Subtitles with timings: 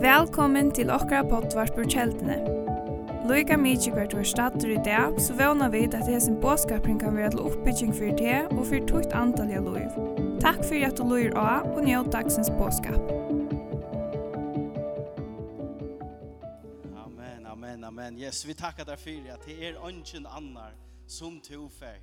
[0.00, 2.36] Velkommen til okra pottvarpur kjeldene.
[3.26, 7.30] Loika mykje hvert var stater i dag, så vana vi at hesen båskapring kan være
[7.34, 9.90] til oppbygging for det og for tukt antall av loiv.
[10.38, 13.02] Takk for at du loir av og njød dagsens båskap.
[17.02, 18.14] Amen, amen, amen.
[18.14, 20.78] Yes, vi takkar deg for at det er ønsken annar
[21.10, 21.98] som to fer.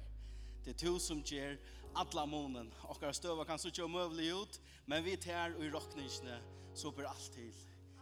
[0.65, 1.55] Det er to som gjør
[1.93, 2.73] alla månen.
[2.81, 6.39] Och våra stövar kan så inte omövlig ut, men vi tar och i rockningsne
[6.73, 7.53] så blir allt till.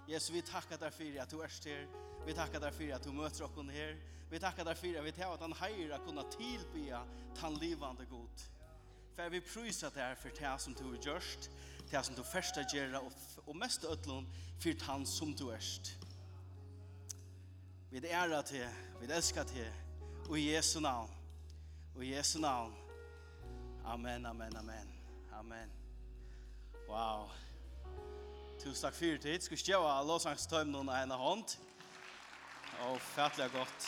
[0.08, 1.88] Jesus, vi tackar dig för att du är här.
[2.26, 3.98] Vi tackar dig för att du möter oss här.
[4.30, 7.04] Vi tackar dig för att vi tar att han hejer att kunna tillbya
[7.40, 8.42] tan livande god.
[9.16, 11.50] För vi prysar dig för det som du har gjort,
[11.90, 13.02] det som du första gör
[13.46, 14.28] och mest ödlån
[14.60, 15.62] för han som du är.
[17.90, 18.68] Vi ära till,
[19.02, 19.72] vi älskar till
[20.30, 21.10] och i Jesu namn.
[21.96, 22.74] Och i Jesu namn.
[23.86, 24.88] Amen, amen, amen.
[25.34, 25.72] Amen.
[26.88, 27.32] Wow.
[28.60, 29.42] Tusen takk for tid.
[29.42, 31.56] Skal ikke gjøre låsangstøym noen av henne hånd.
[32.86, 33.88] Og fattelig godt.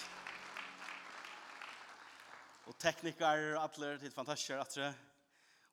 [2.66, 4.90] Og teknikere, alle, det er fantastisk, atre.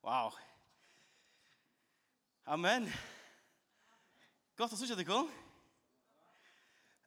[0.05, 0.37] Wow.
[2.45, 2.91] Amen.
[4.61, 5.31] Godt å sitte det kom.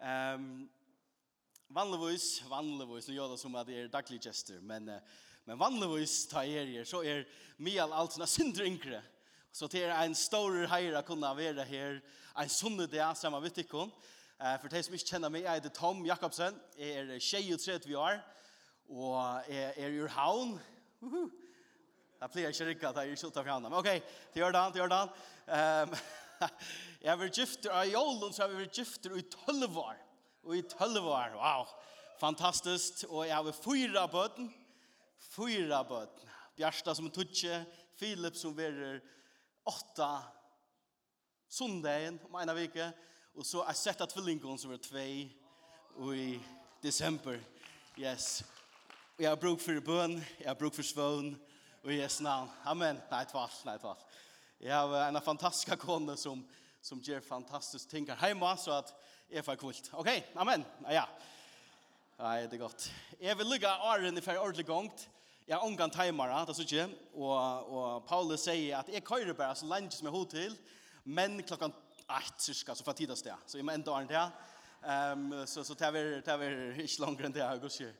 [0.01, 0.65] Um,
[1.69, 6.27] vanligvis, vanligvis, nå gjør det som at det er daglig gester, men uh, Men vanligvis
[6.31, 7.25] ta er her, så er
[7.63, 9.01] Mial alt sånne synder yngre.
[9.53, 11.99] Så det er en stor heira kunne være her,
[12.39, 13.91] en sunne det er sammen med tikkun.
[14.39, 18.17] For de som ikke kjenner meg, jeg heter Tom Jakobsen, jeg er 23 år,
[18.89, 20.55] og jeg er ur havn.
[21.03, 21.29] Uhuh.
[22.23, 23.67] Jeg pleier ikke rikket, jeg er ikke av havn.
[23.67, 23.89] Men ok,
[24.33, 25.09] til Jordan, til Jordan.
[25.43, 25.95] Um,
[27.03, 29.97] jeg har vært gifter, av Jolund så har vi vært gifter i 12 år.
[30.47, 31.67] Og i 12 år, wow,
[32.19, 33.03] fantastisk.
[33.09, 34.47] Og jeg har vært fyra bøten,
[35.31, 36.29] fyra bøten.
[36.57, 37.63] Bjarsta som tutje,
[37.97, 38.99] Filip som verer
[39.69, 40.23] åtta
[41.49, 42.89] sundagen om ena vike,
[43.37, 45.29] og så er sett at tvillingon som er tvei
[46.13, 46.27] i
[46.83, 47.39] december.
[47.97, 48.43] Yes.
[49.15, 51.33] Og jeg har bruk for bøn, jeg har bruk for svøn,
[51.83, 52.49] og i Jesu navn.
[52.65, 52.99] Amen.
[53.11, 54.01] Nei, tvall, nei, tvall.
[54.63, 56.41] Jeg har en fantastisk kone som,
[56.81, 58.93] som gjør fantastiske ting her hjemme, så at
[59.29, 59.89] jeg får kult.
[59.99, 60.09] Ok,
[60.39, 60.65] amen.
[60.87, 61.05] Ja, ja.
[62.13, 62.91] Nei, det er godt.
[63.21, 65.07] Jeg vil lukka åren i for ordentlig gongt.
[65.47, 66.85] Jeg har omgang timere, det er så ikke.
[67.17, 70.53] Og, og Paulus sier at jeg kører bare så lenge som jeg har til,
[71.03, 71.73] men klokken
[72.03, 73.49] ett, cirka, så får jeg tid av sted.
[73.49, 74.39] Så jeg må enda åren til.
[74.83, 77.91] Um, så, så det er ikke langere enn det jeg går ikke.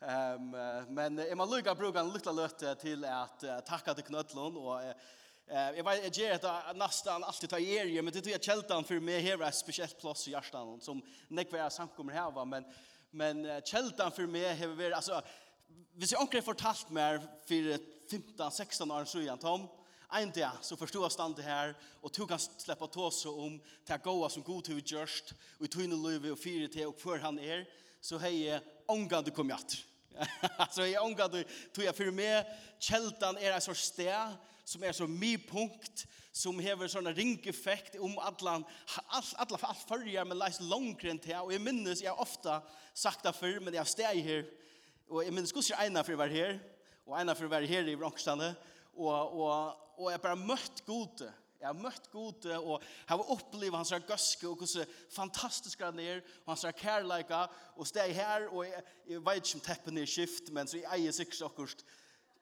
[0.00, 0.52] Um,
[0.96, 4.76] men jeg må lukka bruka en lukta løte til at uh, takka til knøtlån, og
[4.80, 5.16] uh,
[5.50, 9.02] Jeg vet, jeg gjør det nesten alltid tar er, men det tror jeg kjeltan for
[9.02, 12.64] meg her er et spesielt plass i hjertan, som nekver jeg samkommer her, men
[13.10, 15.20] men uh, kjeldan for meg har vært, altså,
[15.98, 17.74] hvis jeg omkring fortalt meg for
[18.10, 19.68] 15-16 år siden, Tom,
[20.10, 24.02] en dag så forstod jeg standet her, og tog han slippe å ta om til
[24.02, 27.38] gåa som god til gjørst, og i tøyne løyve og fire til og før han
[27.38, 27.62] er,
[28.02, 29.76] så har jeg omgang til kommet
[30.70, 32.44] så jag ångar du, tog jag för mig
[32.78, 38.18] kältan er en sorts stä som er så mye punkt, som hever såna ringeffekt om
[38.22, 38.64] atlan,
[39.08, 42.60] all, alla all fyrjar, men leis langre enn til, og jeg minnes, jeg ofta
[42.94, 44.44] sagt det för men jag har här her,
[45.08, 46.60] og minns minnes ena för var här
[47.04, 48.54] och ena her, og här her i Rockstande
[48.94, 53.92] og, og, og jag bara møtt gode, Jeg har møtt god og har opplevd hans
[54.08, 57.42] gøske og hvordan fantastisk han er og hans kærleika
[57.76, 60.88] og steg her og jeg, jeg vet ikke om teppen er skift men så jeg
[60.96, 61.84] eier sikkert akkurat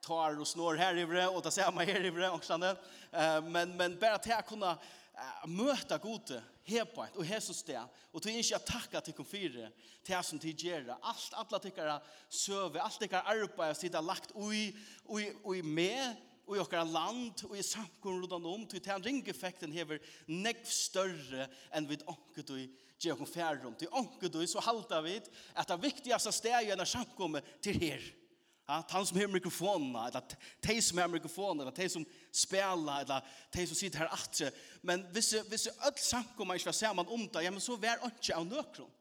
[0.05, 3.75] tar og snår her i vre og da ser meg her i vre uh, men,
[3.75, 6.33] men bare til jeg kunne uh, møte god
[6.69, 9.67] hebbeint og Jesus steg og til ikke jeg takker til konfire
[9.99, 14.31] til jeg som til gjør alt, alle tikkere søve alt tikkere arbeid og sitte lagt
[14.35, 14.69] ui,
[15.11, 19.73] ui, ui med og i okkara land og i samkommun rundan om til han ringeffekten
[19.73, 21.45] hever negv større
[21.77, 22.63] enn vid onket og
[22.99, 23.75] gjør okkur færrum.
[23.77, 28.01] til onket og så halta vid at det viktigaste i enn samkommun til her
[28.69, 30.21] Ja, han som har mikrofonen, eller
[30.61, 34.51] de som har mikrofonen, eller de som spiller, eller de som sitter her atre.
[34.85, 38.35] Men hvis, hvis alle samkommer ikke var sammen om det, ja, men så vær ikke
[38.37, 38.91] av nøkron.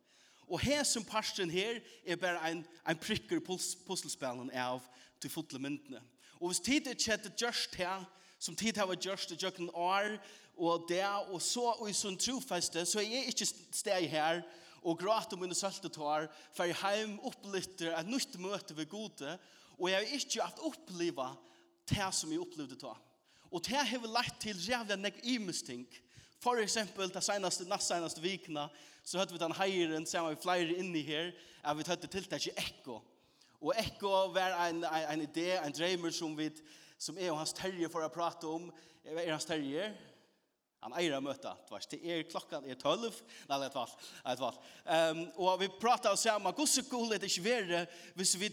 [0.48, 4.80] Og her som parsten her er bare en, en prikker på puslespelen av
[5.20, 6.00] til fotle myndene.
[6.38, 8.04] Og hvis tid ikke hadde gjørst her,
[8.38, 10.16] som tid har gjørst det jøkken år,
[10.58, 14.42] og der, og så og i sånn trofeste, så er jeg ikke steg her,
[14.82, 19.34] og gråt om mine søltetar, for jeg har opplevd et nytt møte ved gode,
[19.78, 21.32] og jeg har ikke haft oppleva
[21.90, 22.94] det som jeg opplevde da.
[23.50, 25.86] Og det har lagt til jævlig nek imesting.
[26.42, 28.68] For eksempel, det seneste, nast seneste vikene,
[29.02, 31.32] så hørte vi den heieren, sammen vi flere inni her,
[31.64, 33.00] at vi hørte til det ikke ekko.
[33.60, 36.50] Og Ekko var en, en, en idé, en dreimer som vi,
[36.98, 38.68] som er og hans terje for å prate om.
[39.02, 39.88] Er hans terje?
[40.84, 41.88] Han eier å møte, tvers.
[41.90, 43.16] Det er klokkan er tølv.
[43.48, 44.58] Nei, det var, det var.
[44.86, 47.80] Um, og vi prater oss sammen, at gosse kul er det ikke verre
[48.14, 48.52] hvis vi,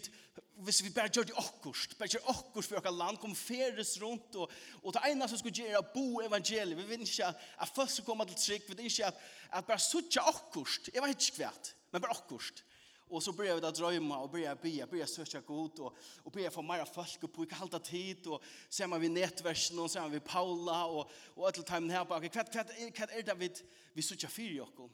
[0.66, 1.94] hvis vi bare gjør det akkurst.
[2.00, 4.40] Bare gjør akkurst for okker land, kom feres rundt.
[4.42, 4.50] Og,
[4.82, 6.74] og det ene som skulle gjøre bo evangeliet.
[6.80, 8.66] Vi vil ikke at, at først skal komme til trygg.
[8.66, 9.22] Vi vil ikke at,
[9.60, 10.90] at bare suttje akkurst.
[10.90, 11.52] Jeg vet ikke hva,
[11.92, 12.66] men bare akkurst.
[13.08, 16.50] Och så börjar vi att drömma och börjar be, börjar söka god og, och börjar
[16.50, 20.10] få mera folk på, ikke halta tid och ser man vi nätversen och ser man
[20.10, 22.22] vi Paula och, och alle timen här bak.
[22.22, 23.50] Hva, kvart, kvart er det vi,
[23.92, 24.90] vi söka i och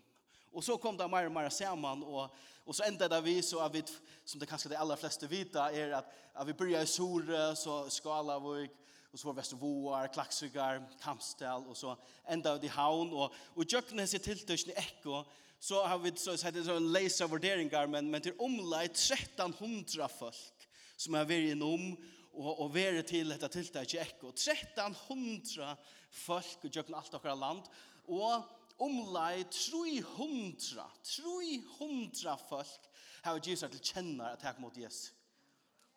[0.52, 2.30] Och så kom det mer och mer samman och,
[2.64, 3.82] och så ändade vi så att vi,
[4.24, 7.90] som det kanske de allra flesta vita är att, att vi börjar i Sore, så
[7.90, 8.70] Skalavik,
[9.12, 14.10] och så var Vestervoar, Klaxugar, Kamstel och så ända vi i Havn och, och Jöknes
[14.10, 15.24] sitt tilltörsning Ekko
[15.62, 20.08] så har vi så sett det så en läsa värderingar men men till omla 1300
[20.08, 21.96] folk som har varit inom
[22.32, 25.76] och och varit till detta tilltag i Ekko 1300
[26.10, 27.62] folk och jökna allt och land
[28.06, 28.42] och
[28.76, 32.80] omlai 300 300 folk
[33.22, 35.12] har Jesus till känna att här mot Jesus.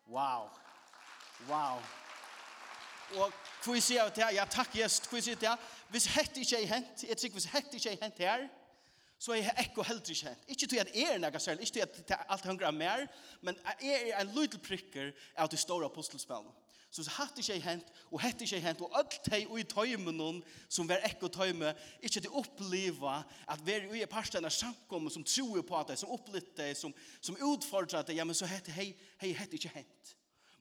[0.04, 0.50] Wow.
[1.48, 1.82] Wow.
[3.14, 3.32] Og
[3.64, 4.34] hvor sier jeg til?
[4.34, 5.06] Ja, takk, Jesus.
[5.06, 5.82] Hvor sier jeg til?
[5.88, 8.48] Hvis hett ikke er hent, jeg tror hvis hetti ikke er hent her,
[9.18, 10.44] så er jeg ikke heldre kjent.
[10.48, 13.06] Ikke til at jeg er noe særlig, ikke til at alt hungrer mer,
[13.40, 16.52] men jeg er en lydel prikker av de store apostelspillene.
[16.90, 20.28] Så så hatt ikke hent, og hett ikke hent, og alt de ui tøyme
[20.68, 23.18] som var ekko tøyme, ikke til oppleva
[23.52, 27.36] at vi er i parstene samkommet som tror på det, som opplevde det, som, som
[27.36, 30.14] utfordret det, ja, men så hette hei, hei, hett ikke hent.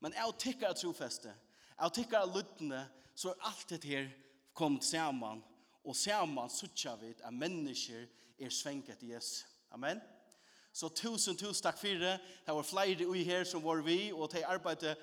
[0.04, 1.32] Men jeg tykker at trofeste,
[1.76, 2.84] jeg tykker at lyttene,
[3.16, 4.12] så er alt dette her
[4.54, 5.44] kommet sammen,
[5.86, 8.08] og sammen sutja vi at mennesker
[8.40, 9.46] er svenk etter Jesus.
[9.72, 10.02] Amen.
[10.76, 12.16] Så tusen, tusen takk for det.
[12.46, 14.98] Det var flere ui her som var vi, og de arbeidet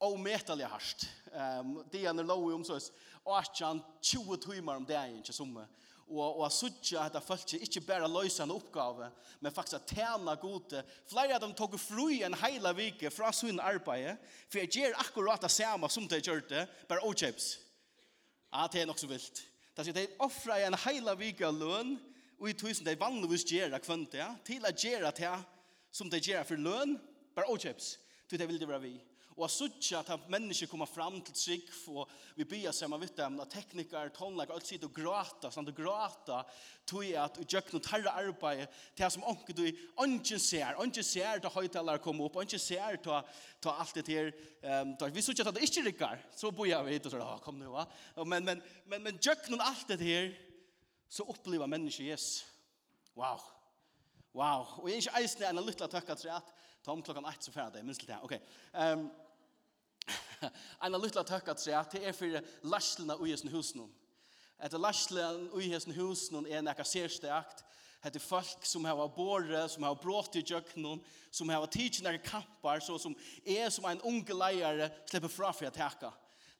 [0.00, 1.08] ometelig hardt.
[1.32, 2.90] Um, det er lov i omsorgs,
[3.24, 5.66] og at han 20 timer om dagen, ikke summe.
[6.08, 10.36] Og, og jeg synes at folk ikke bare løse en oppgave, men faktisk at tjene
[10.40, 10.82] gode.
[11.08, 14.16] Flere av dem tok fri en hele vike fra sin arbeid,
[14.48, 17.50] for jeg gjør akkurat det samme som de gjør det, bare åkjøps.
[18.52, 19.44] Ja, det er nok så vilt.
[19.74, 21.96] Det er offret en hele vike av lønn,
[22.40, 25.34] og i tusen de vanligvis gjør kvønt, ja, til å gjøre det
[25.94, 26.96] som de gjør for løn,
[27.34, 27.90] bare åkjøps,
[28.28, 28.94] til det vil det være vi.
[29.34, 33.50] Og jeg at mennesker kommer fram til trygg, og vi blir sammen vitt dem, at
[33.50, 36.52] teknikere, tonlag, alt sitter og gråter, sånn at gråter,
[36.86, 41.42] tog at vi gjør noe tarre arbeid, til som onke du ikke ser, ikke ser
[41.42, 44.30] til høytalere kommer opp, ikke ser til alt det her.
[44.62, 47.58] Um, vi synes ikke at det ikke rikker, så bor jeg vidt, og så, kom
[47.58, 47.88] nu, va?
[48.22, 50.30] Men, men, men, men gjør noe alt det her,
[51.14, 52.46] så opplever mennesket Jesus.
[53.14, 53.40] Wow.
[54.34, 54.66] Wow.
[54.82, 56.48] Og jeg er ikke eisende enn en lytla tøkka til at
[56.84, 58.24] Tom klokkan 1 så ferdig, minst litt her.
[58.26, 58.34] Ok.
[58.74, 59.04] Um,
[60.84, 63.86] en lytla tøkka at det er for larslene ui hesten husen.
[64.58, 67.62] Etter larslene ui hesten husen er nekka særstakt.
[68.04, 70.98] Det er folk som har båret, som har brått i djøkkenen,
[71.32, 73.14] som har tidsinare kampar, så som
[73.46, 76.10] er som en unge leier slipper fra for å teka.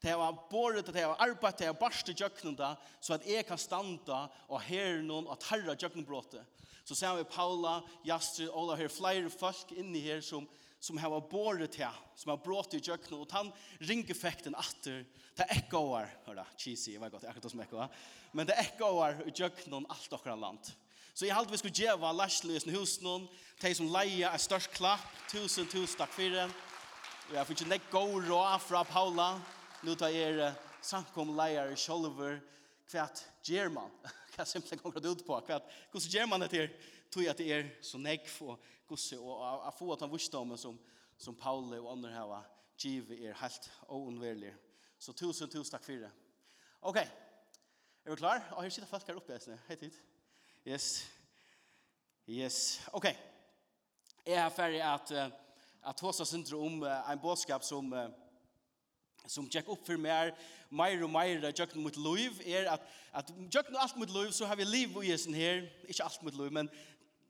[0.05, 3.47] Det har båret, det har arbeidt, det har barst i djøkkenen da, så at jeg
[3.49, 6.43] kan standa og her noen og tarra djøkkenbråte.
[6.85, 10.45] Så ser vi Paula, Jastrid, Ola, her flere folk inni her som,
[10.77, 13.49] som har båret til, som har brått i djøkkenen, og han
[13.89, 17.65] ringer fekten atter, det er ikke over, hør da, cheesy, jeg vet godt, akkurat som
[17.65, 17.89] ikke,
[18.37, 20.75] men det er ikke over i djøkkenen alt okra land.
[21.15, 23.27] Så jeg halte vi skulle djeva lærsløsen husen,
[23.63, 26.49] de som leier er størst klapp, tusen, tusen takk for det.
[27.31, 29.29] Og jeg fikk ikke nekk god råd fra Paula,
[29.84, 32.41] nu tar er samkom leier sjolver
[32.88, 33.91] kvart German.
[34.44, 35.69] simpelthen kommer det ut på kvært.
[35.93, 36.69] Kus German det til
[37.12, 40.79] tog at det er så nekk for gosse, og a få at han visdom som
[41.19, 42.46] som Paul og andre var
[42.81, 44.55] givet er helt ounverlig.
[44.98, 46.10] Så tusen tusen takk for det.
[46.82, 46.96] Ok.
[46.96, 48.43] Er vi klar?
[48.56, 49.38] Og her sitter folk her oppe.
[49.69, 49.94] Hei tid.
[50.67, 51.06] Yes.
[52.29, 52.81] Yes.
[52.93, 53.06] Ok.
[54.26, 55.12] Jeg er ferdig at,
[55.84, 57.93] at hos oss syndrom om en båtskap som...
[57.93, 58.23] Uh,
[59.26, 60.34] som check upp for mer,
[60.70, 64.56] mer och mer tjøkken mot liv, er at, jag nu allt mot liv, så har
[64.56, 66.69] vi liv og jesen här inte allt mot liv, men,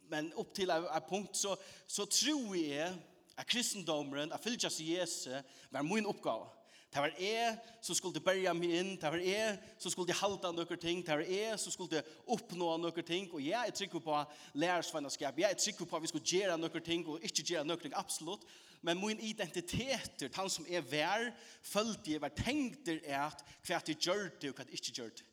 [0.08, 2.94] men opp til et punkt, så, så tror jeg
[3.36, 6.46] att kristendomen att fylgjast sig Jesus var min uppgåva
[6.94, 10.78] Det var jeg som skulle bærja meg inn, det var jeg som skulle halda noen
[10.78, 14.20] ting, det var jeg som skulle oppnå noen ting, og jeg er trygg på
[14.62, 17.82] lærersvennskap, jeg er trygg på at vi skulle gjøre noen ting og ikke gjøre noen
[17.82, 18.46] ting, absolutt,
[18.86, 21.26] men min identitet, han som er vær,
[21.66, 25.14] følte jeg, var tenkt er at hva jeg gjør det og hva jeg ikke gjør
[25.18, 25.26] det.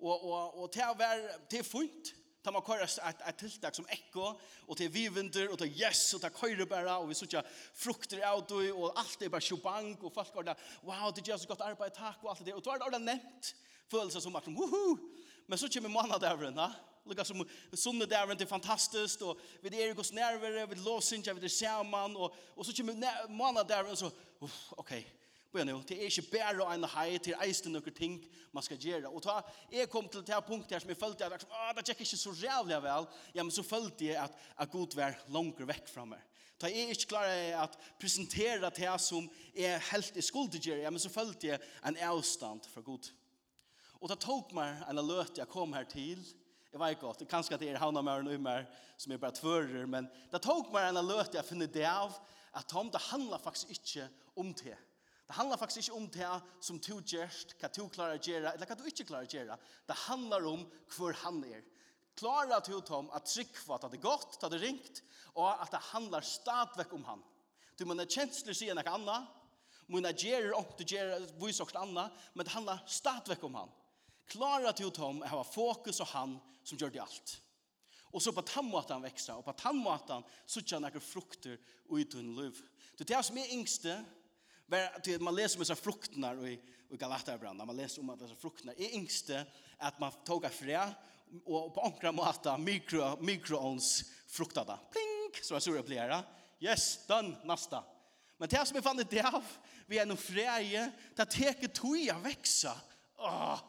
[0.00, 2.10] Og, og, og det var, det er funnet,
[2.44, 4.34] Ta man kører et, et tiltak som ekko,
[4.68, 7.40] og til vivinder, og til yes, og til køyre bare, og vi sutja
[7.72, 11.36] frukter av och og alt er bare sjobank, og folk går der, wow, det gjør
[11.36, 12.54] så godt arbeid, takk, og alt det der.
[12.54, 13.54] Og du har det ordentlig nevnt
[13.90, 14.98] følelser som akkurat, woohoo!
[15.46, 16.68] Men så kommer månedavren, da.
[17.06, 21.48] Lukka som sunnedavren er fantastisk, og vi er i gos nervere, vi låsinja, vi er
[21.48, 24.10] saman, og, og så kommer månedavren, og så,
[24.40, 25.23] uff, okej, okay
[25.54, 25.78] på nu.
[25.86, 28.18] Det er ikke bare en hei til eisen noen ting
[28.54, 29.10] man skal gjøre.
[29.10, 29.40] Og da
[29.72, 32.34] jeg kom til det punktet her som jeg følte at ah, det gikk ikke så
[32.42, 36.22] rævlig vel, ja, men så følte jeg at, at Gud var langt vekk fra meg.
[36.60, 41.00] Da jeg ikke klarer at presentera det som är helt i skuld til ja, men
[41.00, 43.10] så følte jeg en avstand fra Gud.
[44.00, 46.22] Og da tok meg en løte jeg kom her til,
[46.72, 48.64] jeg vet ikke, det kanskje at det er havna mer og mer
[48.98, 52.16] som er bare tvører, men det tok meg en løte jeg finner det av,
[52.54, 54.74] at det handler faktisk ikke om det.
[55.26, 58.66] Det handlar faktiskt inte om det som du gärst, vad du klarar att göra eller
[58.66, 59.58] vad du inte klarar att göra.
[59.86, 61.62] Det handlar om hur han är.
[62.14, 65.02] Klarar du Tom att tryggva att det är gott, att det är ringt,
[65.32, 67.22] och att det handlar stadväck om han.
[67.76, 69.28] Du måste ha sig något annat, annet,
[69.86, 70.08] Muna
[70.54, 73.68] om du til vis och annat, men det handlar stadväck om han.
[74.26, 77.40] Klarar du Tom att ha fokus på han som gör det allt.
[78.14, 81.58] Og så på tannmåten veksa, och på tannmåten så tjener han frukter
[81.90, 82.62] og i tunn liv.
[82.96, 84.04] Det är det som är yngste,
[84.66, 88.18] Bara till man läser om så fruktnar och i och Galaterbrand man läser om att
[88.18, 89.46] dessa fruktnar är yngste
[89.78, 90.94] att man tog frä
[91.44, 94.78] och på ankra mata mikro mikroons fruktada.
[94.90, 96.24] Pling så så det blir
[96.60, 97.84] Yes, done, nästa.
[98.36, 99.44] Men det som vi fann det av
[99.86, 102.80] vi är nog fräje det teker toja växa.
[103.18, 103.60] Åh,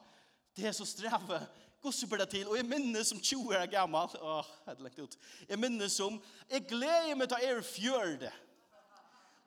[0.56, 1.42] det är så sträva.
[1.82, 2.48] gosse ber det till.
[2.48, 4.10] Och jag minnes som 20 år gammal.
[4.22, 8.32] åh, jeg hadde lagt ut, Jag minnes som, jag gleder meg til er fjørde,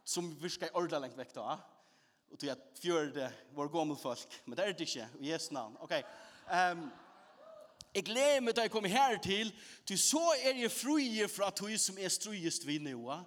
[0.09, 1.59] som virker ordentlig lengt vekk da.
[2.29, 4.41] Og til at fjørde vår gammel folk.
[4.47, 5.77] Men det er det ikke, i Jesu navn.
[5.85, 5.95] Ok.
[6.49, 6.89] Um,
[7.95, 9.51] jeg gleder meg da jeg kommer her til,
[9.89, 12.97] til så er jeg fri fra tog som er strøyest vi nå.
[13.09, 13.23] Åh,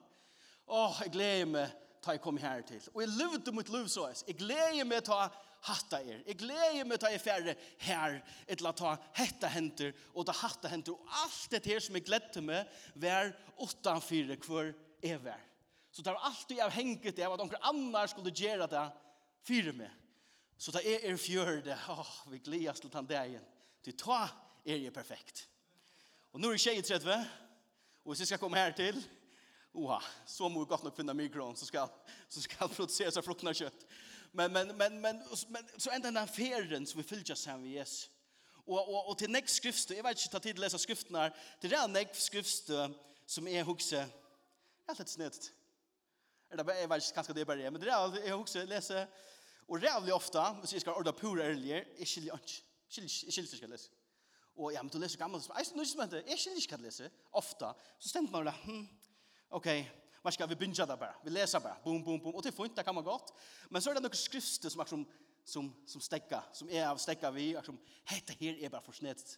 [0.78, 2.82] oh, jeg gleder meg da jeg kommer her til.
[2.94, 4.08] Og jeg levde mot liv så.
[4.28, 5.28] Jeg gleder meg da
[5.68, 6.22] hatta er.
[6.26, 10.72] Jeg gleder meg da jeg færre her, etter å ta hetta henter og ta hatta
[10.72, 10.98] henter.
[10.98, 14.74] Og alt det her som jeg gleder meg, vær åttanfyrer hver
[15.14, 15.51] evær.
[15.92, 18.84] Så det var alltid avhengigt av at noen annar skulle gjøre det
[19.48, 19.92] fyrir meg.
[20.62, 23.44] Så det er er fjørde, åh, vi gledes til den dagen.
[23.84, 24.28] Til ta
[24.66, 25.48] er jeg perfekt.
[26.32, 27.26] Og nå er det tjeje 30,
[28.06, 28.98] og hvis jeg skal komme her til,
[29.74, 31.90] oha, så må vi godt nok finne mikron, så skal,
[32.30, 33.86] så skal produsere seg fruktene kjøtt.
[34.32, 35.22] Men, men, men, men,
[35.52, 38.12] men så enda den ferien som vi fyller seg med Jesus.
[38.62, 41.26] Og, og, og til nekst skriftstøy, jeg vet ikke ta tid til å lese skriftene
[41.26, 42.72] her, til det er nekst
[43.26, 44.06] som är hukse,
[44.88, 45.52] rett og slett snitt,
[46.52, 48.18] Er det bare, jeg vet ikke, kanskje det er bare det, men det er alt,
[48.26, 49.08] jeg også lese,
[49.68, 52.58] og rævlig ofte, hvis jeg skal ordre pura ærligere, jeg skiljer ikke,
[52.98, 53.90] jeg skiljer ikke, hva lese.
[54.56, 57.10] Og ja, men du leser gammelt, jeg skiljer ikke, men jeg skiljer ikke, hva lese,
[57.40, 58.84] ofte, så stemte man det, hm,
[59.62, 59.70] ok,
[60.22, 62.58] hva skal, vi binger det bare, vi leser bare, boom, boom, boom, og det er
[62.60, 63.32] fint, det kan man godt,
[63.70, 65.08] men så er det noen skrifter som, er som,
[65.56, 67.80] som, som stekka, som er av stekka vi, er som,
[68.12, 69.38] hette her er bare for snedet.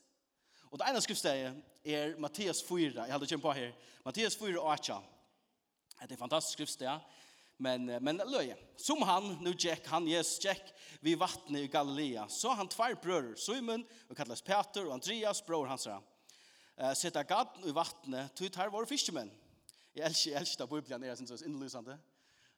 [0.73, 1.53] Og det ene skriftstedet
[1.85, 4.97] er Mattias 4, jeg hadde kjent på her, Mattias 4 og 8,
[6.07, 6.99] Det är fantastiskt skriftsted,
[7.57, 8.57] men, men løye.
[8.77, 13.37] Som han, nu Jack, han Jesus Jack, vid vattnet i Galilea, så han tvær brødre,
[13.39, 16.01] Simon, og kallas Peter, og Andreas, bror hans, uh,
[16.99, 19.31] sitta gaden i vattnet, tog tar våre fiskemenn.
[19.95, 21.95] Jeg elsker, jeg elsker da Bibelen, jeg synes det er innlysende.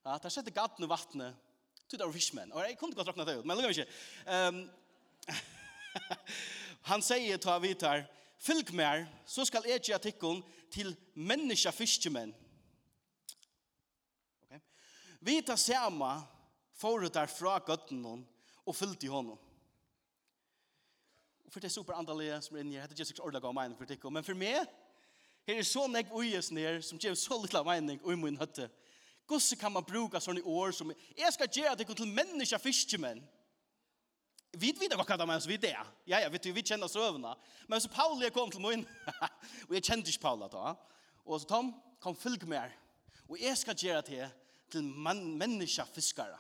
[0.06, 1.38] Ja, der sitter gaden i vattnet,
[1.86, 2.54] tog tar våre fiskemenn.
[2.56, 3.90] Og jeg kunne godt råkne det ut, men lukker ikke.
[4.26, 4.64] Um,
[6.90, 8.08] han sier, ta vi tar,
[8.42, 12.34] fylg mer, så skal jeg gjøre tikkene til menneska fiskemenn.
[15.26, 16.24] Vi tar sama
[16.74, 18.20] forut där fra gøtten hon
[18.62, 19.40] og fyllt i honom.
[21.46, 23.74] Og for det er superandaliga som er inne her, det er ikke ordentlig gav mening
[23.80, 24.70] for tikk, men for meg,
[25.50, 28.70] her er så nek uies ner som gjør så lilla mening i min høtte.
[29.26, 33.26] Gosse kan man bruka sånne år som, jeg skal gjøre det til människa fiskemenn.
[34.54, 35.74] Vi vet inte vad kallar man så vid det.
[36.06, 37.34] Ja, ja, vet du, vi kjenner søvna.
[37.68, 38.86] Men så Pauli kom till min,
[39.68, 40.78] och jag kände inte Paul då.
[41.24, 42.72] Och så Tom, kom fylg med
[43.28, 46.40] Och jag ska göra det til man, menneska fiskare.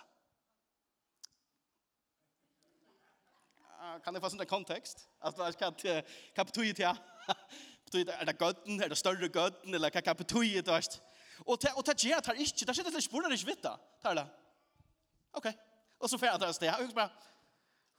[4.03, 5.05] Kan jeg få sånn en kontekst?
[5.21, 5.69] Altså, hva,
[6.35, 6.93] hva betyr det?
[7.85, 10.79] Betyr det, er det gøtten, er det større gøtten, eller hva, hva betyr det?
[11.45, 13.05] Og det, og det gjør det her ikke, det skjer det ikke.
[13.05, 13.75] spurner ikke vitt da.
[14.01, 14.25] Tar det.
[15.37, 15.51] Ok.
[15.99, 16.67] Og så får jeg det et.
[16.73, 17.31] Og jeg bare,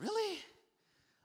[0.03, 0.29] really?
[0.35, 0.56] Really?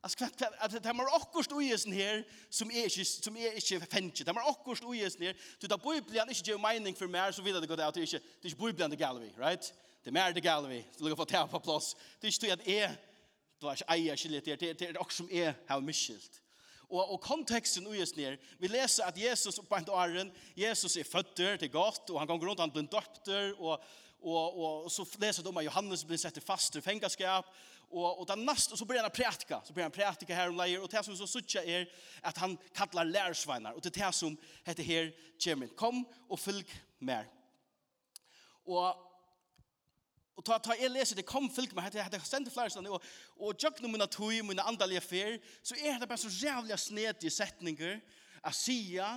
[0.03, 3.85] Alltså kvart att det har också i ojesen här som är inte som är inte
[3.85, 4.11] fänge.
[4.25, 5.37] Det har också i ojesen här.
[5.59, 8.19] Du tar Bibeln inte ge mening för mer så vidare det går det till inte.
[8.41, 9.73] Det är Bibeln the gallery, right?
[10.03, 10.83] Det mer the gallery.
[10.97, 11.95] Du lägger på tär på plats.
[12.19, 12.97] Det är ju att är
[13.59, 15.81] du har eja skilt det det är också som är har
[16.77, 18.39] Och och kontexten i uges här.
[18.57, 22.47] vi läser att Jesus på en åren, Jesus är född till gott, och han går
[22.47, 23.83] runt han blir døpter, och
[24.21, 27.45] och och så läser de om Johannes blir sett fast i fengaskap,
[27.91, 30.83] og och den nästa så börjar han prætika, så börjar han prætika här om lejer
[30.83, 34.83] och det som så sucha är att han kallar lärsvänner och det det som heter
[34.83, 35.69] her chairman.
[35.69, 37.27] Kom och fylg mer.
[38.65, 39.11] Och
[40.41, 43.03] Og ta ta jeg leser det kom fylk meg, hette jeg stendte flere stande, og,
[43.37, 47.99] og jøkne mine tøy mine andalige fer, så er det bare så jævlig snedige setninger,
[48.43, 49.09] a sia,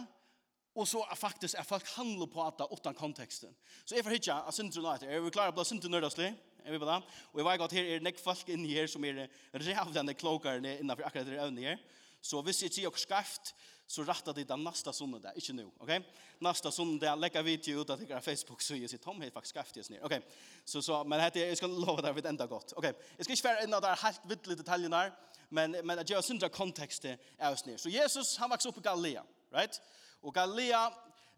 [0.75, 3.54] Og så er faktisk er folk handler på at det utan konteksten.
[3.85, 5.11] Så jeg får hitja av syndrene etter.
[5.11, 6.33] er vi klare å bli syndrene nørdaslig.
[6.64, 6.97] Er vi på det.
[7.33, 11.07] Og jeg vet at her er nek folk inni her som er revdende klokere innenfor
[11.07, 11.78] akkurat det øvne her.
[12.25, 13.54] Så hvis jeg sier dere skreft,
[13.87, 15.99] så rattar det den nästa söndag, inte nu, okej?
[15.99, 16.11] Okay?
[16.38, 19.54] Nästa söndag lägger vi till ut att det Facebook så jag sitter om helt faktiskt
[19.54, 20.04] skafft ner.
[20.04, 20.21] Okej.
[20.64, 22.73] Så så men det jag ska lova det vid ända gott.
[22.76, 22.90] Okej.
[22.90, 23.02] Okay?
[23.16, 25.12] Jag ska inte vara ända där helt vitt detaljerna,
[25.49, 27.04] men men att jag syns kontext
[27.38, 27.76] är oss ner.
[27.76, 29.81] Så Jesus han växte upp i Galilea, right?
[30.25, 30.88] Og Galilea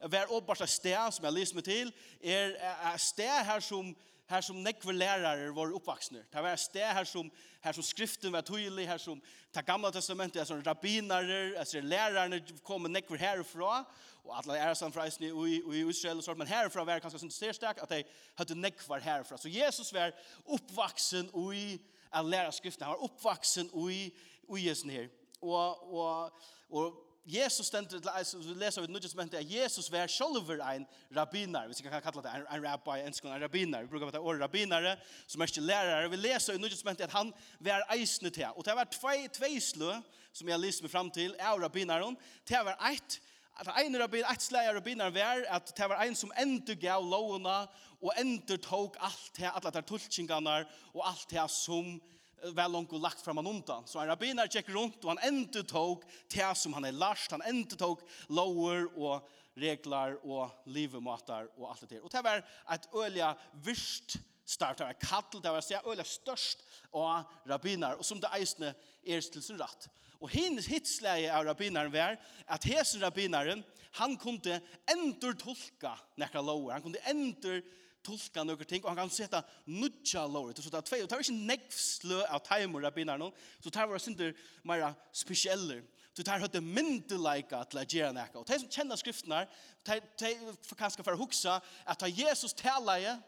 [0.07, 2.55] var åpenbart et sted som jeg lyser meg til, er
[2.95, 3.95] et sted her som
[4.27, 6.25] her som nekve lærere var oppvaksne.
[6.33, 7.31] Det var et sted her som,
[7.63, 9.23] her som skriften var tydelig, her som
[9.55, 13.85] det gamle testamentet, er som rabbinere, altså som lærerne kom nekve herfra,
[14.25, 17.07] og alle er sånn fra Eisne i, i Israel og sånt, men herfra var det
[17.07, 18.03] ganske sånn sterk at de
[18.39, 19.39] hadde nekve herfra.
[19.39, 21.79] Så Jesus var oppvaksen i
[22.11, 24.09] å lære skriften, han var oppvaksen i,
[24.57, 25.07] i Jesu her.
[25.39, 30.07] Og, og, og Jesus stendur til Jesus, vi leser við nudges mente at Jesus var
[30.07, 30.85] sjolver ein
[31.17, 34.21] rabbinar, við jeg kan kalla det ein rabbi, en skon ein rabbinar, vi brukar veta
[34.23, 34.87] or rabbinar
[35.27, 38.63] som er ikke lærare, vi leser við nudges mente at han var eisne til, og
[38.63, 39.97] det var tvei, tvei slø,
[40.31, 42.15] som jeg lyser meg fram til, av rabbinaron,
[42.47, 43.19] det var eit,
[43.59, 47.65] at ein rabbin, eit slag rabbinar var, at det var ein som endur gav lovuna,
[48.07, 50.61] og endur tok alt til, alle der tulkingarna,
[50.95, 51.97] og alt det som
[52.43, 53.87] vel långt och lagt fram undan.
[53.87, 56.03] Så en rabbiner checkar runt och han inte tog
[56.35, 57.31] det som han är lärst.
[57.31, 62.05] Han inte tog lower och regler och livematar och allt det där.
[62.05, 66.59] Och det var ett öliga värst start av kattel, det var så öliga störst
[66.91, 69.89] av rabbiner och som det eisne är till sin rätt.
[70.19, 72.17] Och hennes hitsläge av rabbinaren var
[72.47, 74.61] att hesen rabbinaren, han kunde
[74.97, 77.61] ändå tolka nekra lower, han kunde ändå
[78.07, 81.19] tolka noen ting, og han kan sette nudja lovet, så det er tvei, og det
[81.19, 84.35] er ikke nekvslø av timer av binar noen, så det er våre synder
[84.67, 85.83] mer spesielle,
[86.15, 89.49] så det er høyde myndeleika til å gjøre nekka, og de som kjenner skriften her,
[89.87, 90.31] de
[90.65, 93.19] får kanskje for å huksa at da Jesus taleie,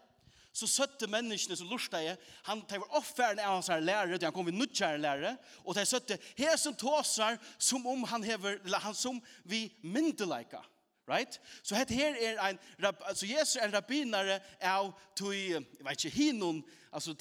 [0.58, 2.16] så søtte menneskene som lurte jeg,
[2.48, 5.84] han tar var offeren av hans her lærere, han kom vid nødgjære lærere, og de
[5.86, 10.62] søtte, hesen tåsar som om han hever, eller han som vi myndeleika,
[11.08, 11.40] right?
[11.62, 16.04] Så so het her er ein altså Jesus er en rabbinare av tui, jeg vet
[16.04, 17.14] ikke, hinun, altså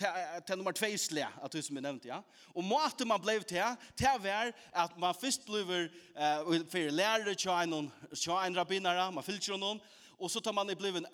[0.48, 2.20] til nummer 2 sle, at du som jeg nevnte, ja.
[2.56, 3.64] Og måte man blev til,
[3.98, 9.58] til var at man først blev uh, for lærere til en, en rabbinare, man fyller
[9.58, 9.82] noen,
[10.20, 11.06] og så tar man i bliven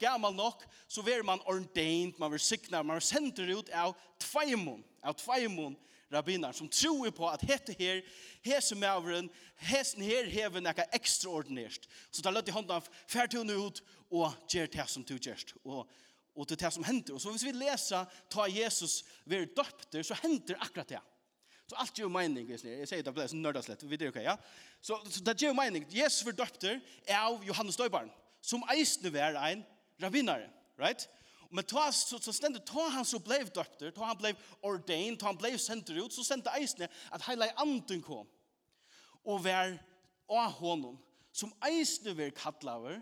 [0.00, 4.84] gammal nok, så ver man ordained, man ver sikna, man ver sendt ut av tveimon,
[5.02, 5.76] av tveimon,
[6.12, 8.02] rabbinaren som tror på at hette her,
[8.42, 9.30] hese maveren,
[9.70, 11.86] hesen her hever nekka ekstraordinært.
[12.10, 15.54] Så da løtt i av færtun ut og gjer det som du gjerst.
[15.64, 15.86] Og,
[16.34, 17.14] og det er det som hender.
[17.14, 21.02] Og så hvis vi leser ta Jesus ved døpter, så hender akkurat det.
[21.70, 22.58] Så alt gjør mening, jeg
[22.90, 24.34] sier det ble så nørda vi det ok, ja?
[24.82, 25.84] Så, så det gjør mening.
[25.86, 28.10] Jesus ved døpter er av Johannes Døybarn,
[28.42, 29.62] som eisne var ein
[30.02, 30.48] rabbinare,
[30.80, 31.06] right?
[31.50, 35.26] Men ta, så, så stendet, ta han så blev døpter, ta han blev ordained, ta
[35.26, 38.28] han blev sendt ut, så sendte eisne at heila anden kom.
[39.26, 39.74] Og vær
[40.30, 40.98] av honom,
[41.32, 43.00] som eisene vær kattlaver,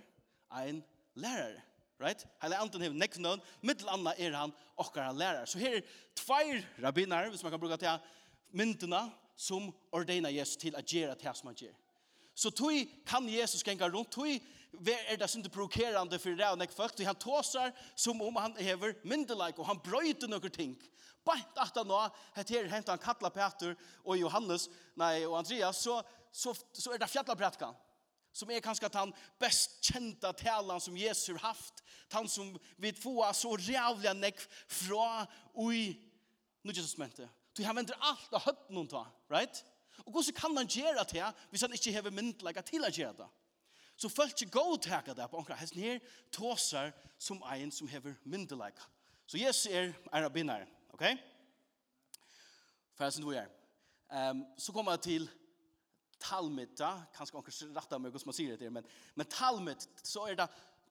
[0.63, 0.85] ein
[1.15, 1.61] lærare.
[2.01, 2.25] Right?
[2.43, 5.47] Heila anden hever nekv known, mittel anna er han okkara lærare.
[5.47, 8.01] Så her er tveir rabbinar, hvis man kan bruka til
[8.53, 11.77] myndina, som ordena Jesus til at gjera til som han gjør.
[12.35, 12.73] Så tog
[13.07, 14.27] kan Jesus genga rundt, tog
[14.73, 18.95] er det inte provokerande for det og nek folk han tåsar som om han hever
[19.05, 20.77] myndelag og han bröjde några ting.
[21.25, 21.99] Bant at han nå,
[22.35, 26.03] het her hänt han kallar Peter og Johannes nei, og Andreas så
[26.33, 27.75] så så er det prætkan,
[28.33, 33.33] som er kanskje att han bäst kända talan som Jesus haft han som vi få
[33.33, 35.97] så rævlig nek fra ui,
[36.63, 37.29] nu Jesus mente.
[37.57, 39.65] Du har ventet alt og høtt noen ta, right?
[40.07, 41.35] Og hvordan kan han gjøre det?
[41.51, 43.29] hvis han ikke har myndelaga til å gjøre det.
[43.99, 45.99] Så følt ikke gå teka det på omkring hesten her,
[46.33, 48.79] tåser som ein som hever myndelaik.
[49.27, 51.05] Så Jesus er arabinar, ok?
[52.95, 53.49] Først sin du er.
[54.31, 55.29] Um, så kommer jeg til
[56.21, 60.49] talmidda, kanskje omkring rattar meg hvordan man sier det, men, men Talmud, så er det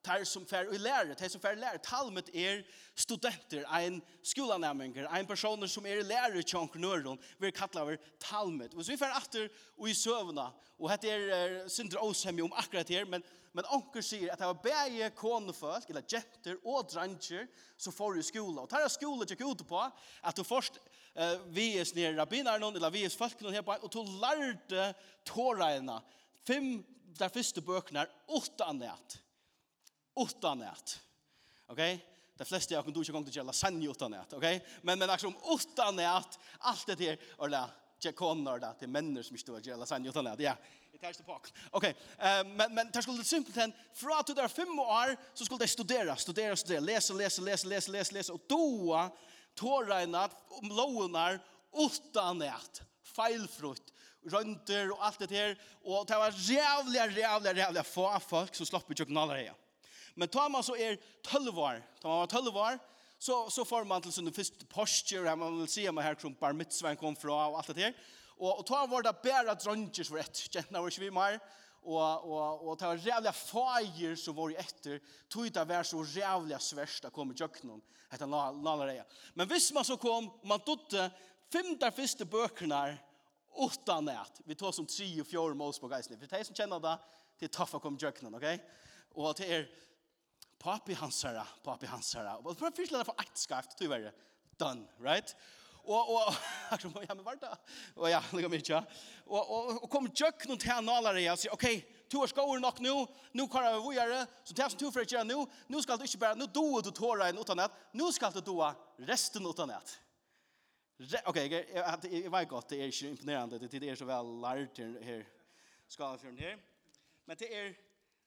[0.08, 1.82] tar som fer i lærer, tar som fer i lærer.
[1.84, 2.62] Talmet er
[2.98, 8.76] studenter, ein skolanæmninger, ein personer som er i lærer til entreprenøren, vi kallar vi talmet.
[8.78, 13.06] Hvis vi fer atter og i søvna, og hette er synder åshemme om akkurat her,
[13.10, 18.22] men, men onker sier at det var bæge konefolk, eller jenter og dranger, som får
[18.22, 18.64] i skola.
[18.64, 20.80] Og tar jeg skola til ut på at du først
[21.18, 24.92] uh, vies ned rabbinerne, eller vi er folk folkene her på, og du lærte
[25.26, 26.00] tåreina,
[26.48, 26.78] fem
[27.18, 29.18] der første bøkene, åtta annat
[30.18, 31.00] utan nät.
[31.68, 31.96] Okej?
[31.96, 32.06] Okay?
[32.38, 34.56] De flesta jag kan då inte gång till gälla lasagne utan nät, okej?
[34.56, 34.70] Okay?
[34.82, 39.24] Men men liksom utan nät, allt det där och där jag kommer där till människor
[39.24, 40.40] som står gälla lasagne utan nät.
[40.40, 40.56] Ja,
[40.92, 41.42] det är på.
[41.72, 41.96] Okej.
[42.18, 45.68] Eh men men där skulle simpelt hen från att där fem år så skulle det
[45.68, 49.10] studera, studera, studera, läsa, läsa, läsa, läsa, läsa, läsa och då
[49.56, 51.40] tåra om lånar
[51.74, 52.82] utan nät.
[53.04, 53.94] Feilfrutt
[54.32, 58.92] rønter og alt det her, og det var rævlig, rævlig, rævlig få folk som slapp
[58.92, 59.56] i tjøkken allerede.
[60.18, 62.80] Men tar man så er 12 år, tar man var 12 år,
[63.20, 66.36] så, så får man til sånne første posture, her man vil si om her som
[66.38, 67.96] bar mitzveien kom fra og alt det her.
[68.38, 71.40] Og, og tar var det bare dronger for ett, kjentene var ikke vi mer,
[71.88, 75.00] og, og, og det var rævlig fager som var etter,
[75.32, 77.82] tog det var så rævlig sverst å komme i kjøkkenen,
[78.14, 79.06] etter lalareia.
[79.38, 81.10] Men hvis man så kom, man dotte
[81.54, 82.98] fem der første bøkene
[83.58, 84.42] utan nät.
[84.46, 86.18] Vi tar som tre och 4 måls på geisne.
[86.18, 86.98] För de som känner det,
[87.40, 88.56] det är tufft att komma i kjøkkenen, okej?
[88.56, 88.68] Okay?
[89.16, 89.68] Og det er
[90.60, 92.38] Papi hansara, papi hansara.
[92.42, 94.10] Og for først la det få akt skaft, du er
[94.60, 95.36] done, right?
[95.88, 96.34] Og, og,
[96.96, 97.52] og, ja, men vart då?
[97.96, 98.82] Og ja, det kommer ikke.
[99.26, 102.80] Og, og, og kom tjøkken til han alla og sier, "Okay, du er skåret nok
[102.84, 102.96] nå,
[103.34, 106.22] nå kan vi vågjøre, så det som du får gjøre nå, nå skal du ikke
[106.24, 109.98] bare, nå då du tåra en utan nett, nå skal du doa resten utan nett.
[111.00, 114.08] Re, okay, jeg, jeg, jeg, vet godt, det er ikke imponerende, det, det er så
[114.08, 115.26] vel lært her, her
[115.88, 116.56] skalafjøren her,
[117.28, 117.76] men det er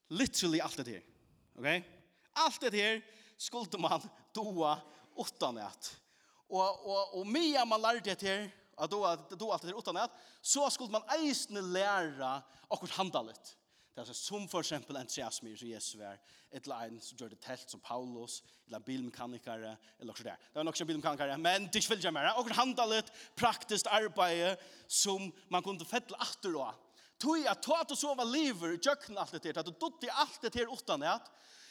[0.08, 1.08] literally alt det her,
[1.56, 1.99] ok?
[2.32, 3.02] Allt det här
[3.36, 4.78] skulle man doa
[5.16, 6.00] utan att.
[6.48, 9.96] Och, och, och mer man lärde det här, att doa, doa allt det här utan
[9.96, 13.56] att, så skulle man eisne lära och handalet.
[13.94, 16.18] Det er som for eksempel en träsmyr som Jesus var,
[16.52, 20.36] et eller annet som gjør det telt som Paulus, eller en bilmekanikare, eller också der.
[20.52, 22.30] Det var också en bilmekanikare, men det er ikke veldig mer.
[22.32, 22.46] Og
[22.78, 24.56] Och litt praktisk arbeid
[24.88, 26.74] som man kunne fettle efter då.
[27.18, 30.42] Tog jeg, tog att du sova lever, jökna alt det til, at du dutt alt
[30.42, 31.20] det til uten det,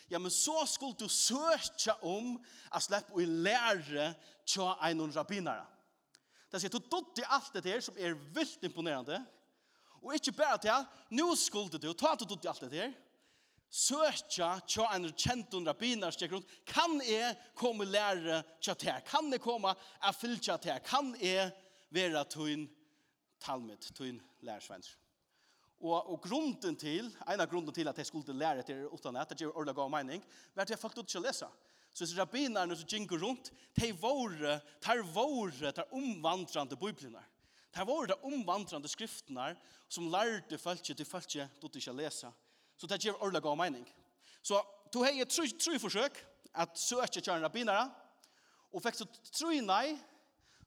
[0.10, 2.36] ja, men så skulle du søke om
[2.74, 4.14] å slippe å lære
[4.50, 5.68] til en rabbinere.
[6.50, 9.20] Det sier, du dodde alt det her som er vilt imponerende,
[10.02, 12.96] og ikke bare til, nå skulle du, ta til du i alt det her,
[13.70, 19.30] søkja tja en kjent og rabbiner stek rundt, kan jeg komme lære tja til, kan
[19.30, 21.52] jeg komme a fylja til, kan jeg
[21.94, 22.66] være tøyn
[23.44, 24.90] talmet, tøyn lærersvenner?
[25.80, 29.30] Og, og grunden til, en av grunden til at jeg skulle lære til utan at
[29.32, 30.24] det gjør ordentlig gav mening,
[30.56, 31.48] var at jeg faktisk ikke lese.
[31.94, 37.24] Så hvis rabbinerne som gikk rundt, de var de var, de omvandrande biblene.
[37.76, 39.56] De var de omvandrande skriftene
[39.90, 42.28] som lærte folk til folk til du ikke lese.
[42.78, 43.88] Så det gjør ordentlig god mening.
[44.44, 44.62] Så
[44.94, 46.20] du har et tru forsøk
[46.54, 47.92] at søke til rabbinerne,
[48.72, 49.98] og fikk så tru nei,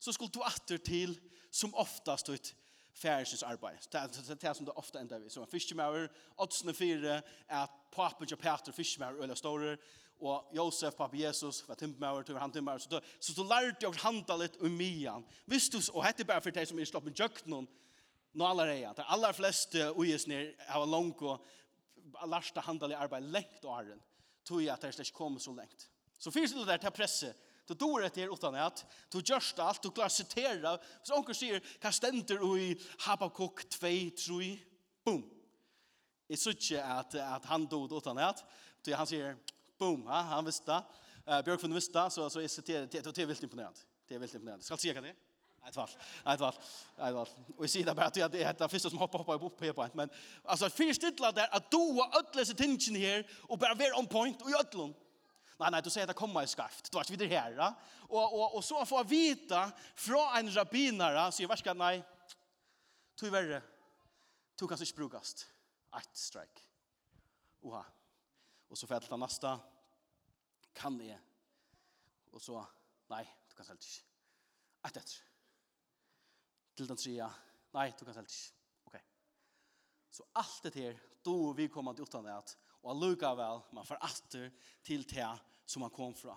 [0.00, 1.14] så skulle du atter til
[1.52, 2.54] som oftast ut
[2.94, 3.78] færesens arbeid.
[3.92, 5.30] Det er det som det ofte ender vi.
[5.30, 9.76] Som en fiskemauer, åttsene fire, at papen til Peter fiskemauer eller store,
[10.22, 12.78] og Josef, pappa Jesus, var timpemauer, tog han timpemauer.
[12.78, 15.24] Så, då, så du lærte å handla litt om mian.
[15.50, 17.66] Hvis du, og hette bare for deg som er slått med jøknen,
[18.32, 18.94] nå alle reier.
[18.96, 21.42] De aller fleste ugesner har langt og
[22.30, 23.98] lærte handla litt arbeid lengt åren.
[24.46, 25.88] Tog jeg at det ikke kom så lengt.
[26.18, 29.88] Så finnes det der til presset, Du dår etter utan at, du gjørst alt, du
[29.90, 30.74] klarer sitere.
[31.00, 32.74] Hvis onker sier, hva stender i
[33.06, 33.92] Habakkuk 2,
[34.26, 34.50] 3,
[35.06, 35.22] boom.
[36.28, 38.44] Jeg synes ikke at, at han dod utan at,
[38.92, 39.38] han sier,
[39.80, 40.82] boom, ja, han visste det.
[41.22, 43.88] Uh, från visste så, så jeg citerer, det, det er vilt imponerende.
[44.08, 44.64] Det er väldigt imponerende.
[44.66, 45.20] Skal du si hva det er?
[45.62, 45.90] Ett fall.
[46.26, 46.54] Ett fall.
[46.98, 47.28] Ett fall.
[47.56, 49.94] Och i det bara att det är det första som hoppar hoppar upp på point
[49.94, 50.10] men
[50.44, 54.50] alltså förstilla där att du och ödlösa tingen här och bara vara on point och
[54.50, 54.94] i ödlon.
[55.62, 56.88] Nei, nei, du sier det kommer i skaft.
[56.90, 57.54] Du var ikke videre her.
[57.54, 57.68] Da.
[58.08, 59.60] Og, og, og så får jeg vite
[60.04, 61.94] fra en rabbinere, sier verska, nei,
[63.14, 63.60] to er verre.
[64.58, 65.44] To kan ikke brukast.
[65.98, 66.62] Ett streik.
[67.62, 67.82] Oha.
[68.72, 69.52] Og så får jeg til den neste.
[70.74, 71.20] Kan jeg?
[72.32, 72.62] Og så,
[73.12, 74.08] nei, du kan selv ikke.
[74.82, 75.16] et etter.
[76.76, 77.28] Til den tredje.
[77.76, 78.54] Nei, du kan selv ikke.
[78.88, 78.98] Ok.
[80.10, 83.86] Så alt det her, då vi kommer til utan det at, og lukka vel, man
[83.86, 84.50] får atter
[84.82, 85.22] til til
[85.72, 86.36] som han kom fra.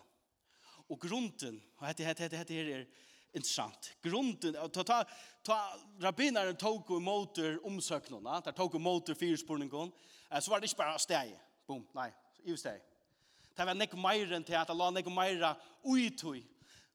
[0.89, 2.85] Og grunden, og dette, dette, dette, dette her er
[3.35, 3.91] interessant.
[4.03, 4.99] Grunden, ta, ta,
[5.43, 5.59] ta
[6.03, 9.91] rabbineren tog og måter omsøknene, der tog og måter fyrspurningene,
[10.39, 11.33] så var det ikke bare steg.
[11.67, 12.09] Boom, nei,
[12.45, 12.83] i steg.
[13.55, 15.53] Det var nek meir enn til at Allah nek meira
[15.85, 16.43] uitui.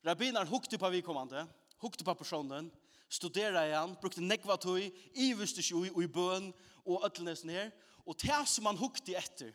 [0.05, 1.47] Rabbinar hukte på vikommande,
[1.81, 2.71] hukte på personen,
[3.11, 6.51] studera igjen, brukte nekva tui, iverste tjui og i bøn
[6.87, 7.73] og ötlenes her.
[8.07, 9.53] Og det som han hukte etter,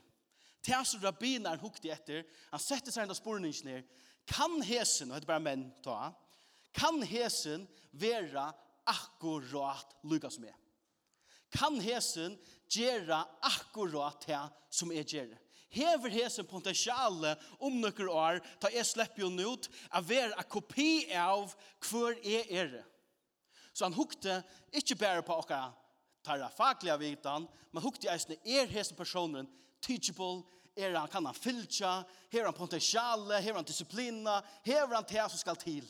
[0.65, 3.83] Det som rabbineren hukte etter, han sette seg enda spurningen her,
[4.25, 6.09] kan hesen, og det er bare menn ta,
[6.75, 8.47] kan hesen være
[8.89, 10.57] akkurat lykka som er?
[11.53, 12.35] Kan hesen
[12.73, 14.41] gjøre akkurat det
[14.73, 15.37] som er gjøre?
[15.75, 21.05] Hever hesen potensialet om noen år, ta jeg slipper jo ut, av være en kopi
[21.19, 21.53] av
[21.89, 22.83] hver er er det.
[23.75, 24.39] Så han hukte
[24.71, 25.73] ikke bare på okkar
[26.23, 29.49] tarra faglige vitan, men hukte eisne er hesen personen
[29.85, 30.43] teachable,
[30.75, 35.39] er han kan han fylltja, her han potensiale, her han disiplina, her han det som
[35.39, 35.87] skal til.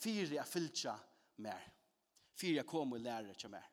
[0.00, 0.94] Fyre er fylltja
[1.44, 1.72] mer.
[2.36, 3.66] Fyre er kom og lærer ikke mer.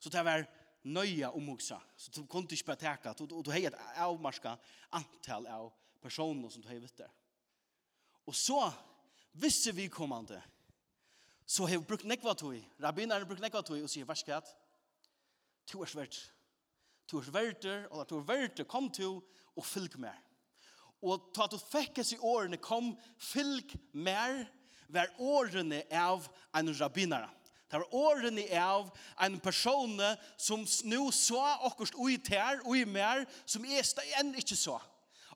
[0.00, 0.44] Så det var
[0.84, 1.80] nøya omhugsa.
[1.96, 4.56] Så du kunne ikke bare teka, og du har et avmarska
[4.92, 7.10] antall av personer som du har vitt der.
[8.28, 8.60] Og så,
[9.32, 10.40] visse vi kommande,
[11.46, 14.50] så har vi brukt nekva tog, rabbinerne brukt nekva tog, og sier, verskett,
[15.68, 16.18] to er svært,
[17.08, 19.18] to er verter, og to er verter, kom to
[19.56, 20.16] og fylg mer.
[21.02, 22.92] Og ta at du fekkes i årene, kom,
[23.22, 24.44] fylg mer,
[24.88, 27.30] vær årene av en rabbinare.
[27.68, 28.86] Det var årene av
[29.20, 29.98] en person
[30.40, 33.84] som nå så akkurat ui ter, ui mer, som jeg
[34.16, 34.78] enn ikke så.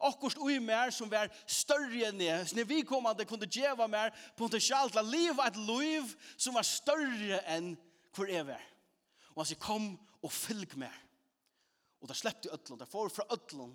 [0.03, 2.47] Akkurat ui mer som var større enn jeg.
[2.49, 6.09] Så når vi kom at det kunne djeva mer potensial til å leve et liv
[6.41, 7.75] som var større enn
[8.17, 8.65] hvor jeg var.
[9.37, 9.93] Og han sier, kom
[10.25, 10.97] og fylg mer.
[12.03, 13.73] Og der slepte ötlun, der får fra ötlun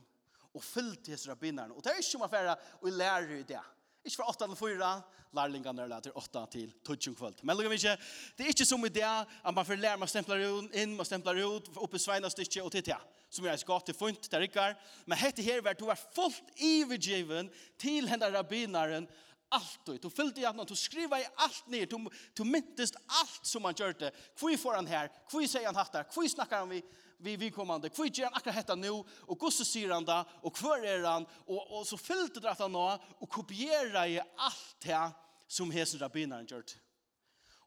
[0.53, 1.73] og fyllt hos binnarna.
[1.73, 3.63] Og det er ikke om affæra og lærer i det.
[4.07, 5.01] Ikke fra 8 til 4,
[5.35, 7.39] lærlingene er til 8 til 12 kvöld.
[7.43, 7.97] Men lukker vi ikke,
[8.37, 11.43] det er ikke som i det at man får lære, man stempler inn, man stempler
[11.43, 12.99] ut, oppe sveina stykje og titta.
[13.29, 14.77] Som er gott til funt, det er rikkar.
[15.05, 19.09] Men hette her var du var fullt ivergiven til henne rabbinaren
[19.49, 20.01] allt ut.
[20.01, 21.85] Du fyllde i att du skriva i allt ner.
[21.85, 24.11] Du, du myntest allt som han gjorde.
[24.39, 25.09] Hvor får han här?
[25.31, 26.05] Hvor säger han hattar?
[26.13, 26.83] Hvor snackar han vi?
[27.17, 27.89] vi vidkommande.
[27.89, 31.25] Hvor gjør han akkurat dette nu og hvordan sier han det, og hvor er han,
[31.47, 32.85] og, og så fyllte det han nå,
[33.19, 35.01] og kopiera i alt det
[35.47, 36.65] som hesen rabbineren gjør.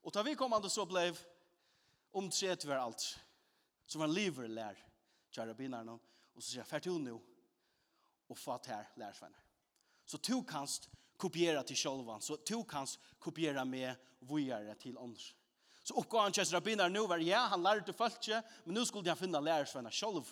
[0.04, 1.10] Og da vidkommande så ble
[2.16, 3.04] omtrett var alt,
[3.86, 4.78] som var lever lær,
[5.34, 7.26] kjær rabbineren, og så sier han, fært nu och
[8.30, 9.42] og fatt her lærsvenner.
[10.06, 15.34] Så to kanst kopiera til sjolvan, så to kanst kopiera med vujare til ånders.
[15.82, 18.28] Så oppgaven kjøs rabbiner nu var, ja, han lærte folk
[18.64, 20.24] men nu skulle han finna lærersvenner selv.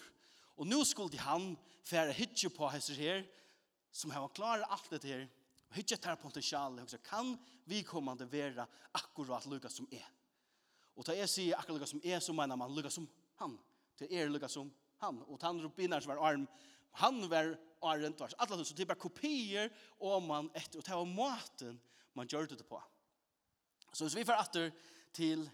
[0.56, 1.56] Og nu skulle han
[1.86, 3.22] fære hitje på hesser her,
[3.92, 5.26] som har klart alt dette her,
[5.70, 7.36] og hitje tar potensialet, og så kan
[7.68, 10.06] vi kommande være akkurat lukka som er.
[10.96, 13.08] Og da jeg sier akkurat lukka som er, så mener man lukka som
[13.40, 13.56] han.
[13.98, 14.70] Det er lukka som
[15.02, 15.22] han.
[15.28, 16.46] Og han rabbiner som var arm,
[16.98, 21.04] han var arm, alle så det er bare kopier, og man etter, og det var
[21.04, 21.80] måten
[22.14, 22.80] man gjør det på.
[23.92, 24.72] Så hvis vi får atter,
[25.16, 25.44] til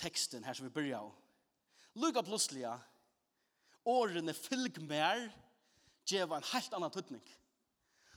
[0.00, 1.12] teksten her som vi börjar av.
[1.94, 2.64] Luka plutselig,
[3.84, 5.28] årene fylg mer,
[6.08, 7.22] gjeva en helt annan tøtning.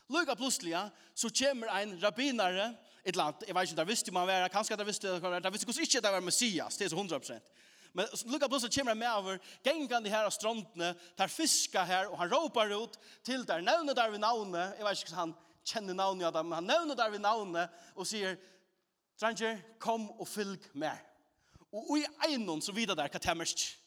[0.10, 0.78] Luka plutselig,
[1.14, 4.78] så kommer ein rabbinare, et eller annet, jeg vet ikke, der visste man var, kanskje
[4.78, 7.52] det visste, det visste hvordan ikke det var Messias, det er så 100%.
[7.96, 12.20] Men lukka plutselig kommer han med over, gengene her av strandene, tar fiska her, og
[12.20, 16.28] han råpar ut til der, nevne der vi navnet, jeg vet ikke, han kjenner navnet
[16.30, 18.38] av dem, men han nevner der vi navnet, og sier,
[19.16, 20.98] Stranger, kom og fylg med.
[21.72, 23.66] Og i einon så vidar der hva temmerst?
[23.66, 23.82] er.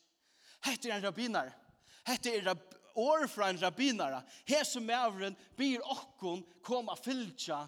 [0.70, 1.50] Hette er en rabbinar.
[2.08, 4.22] Hette er rab år fra en rabbinar.
[4.48, 7.60] Hese mævren byr okkon kom og fylgja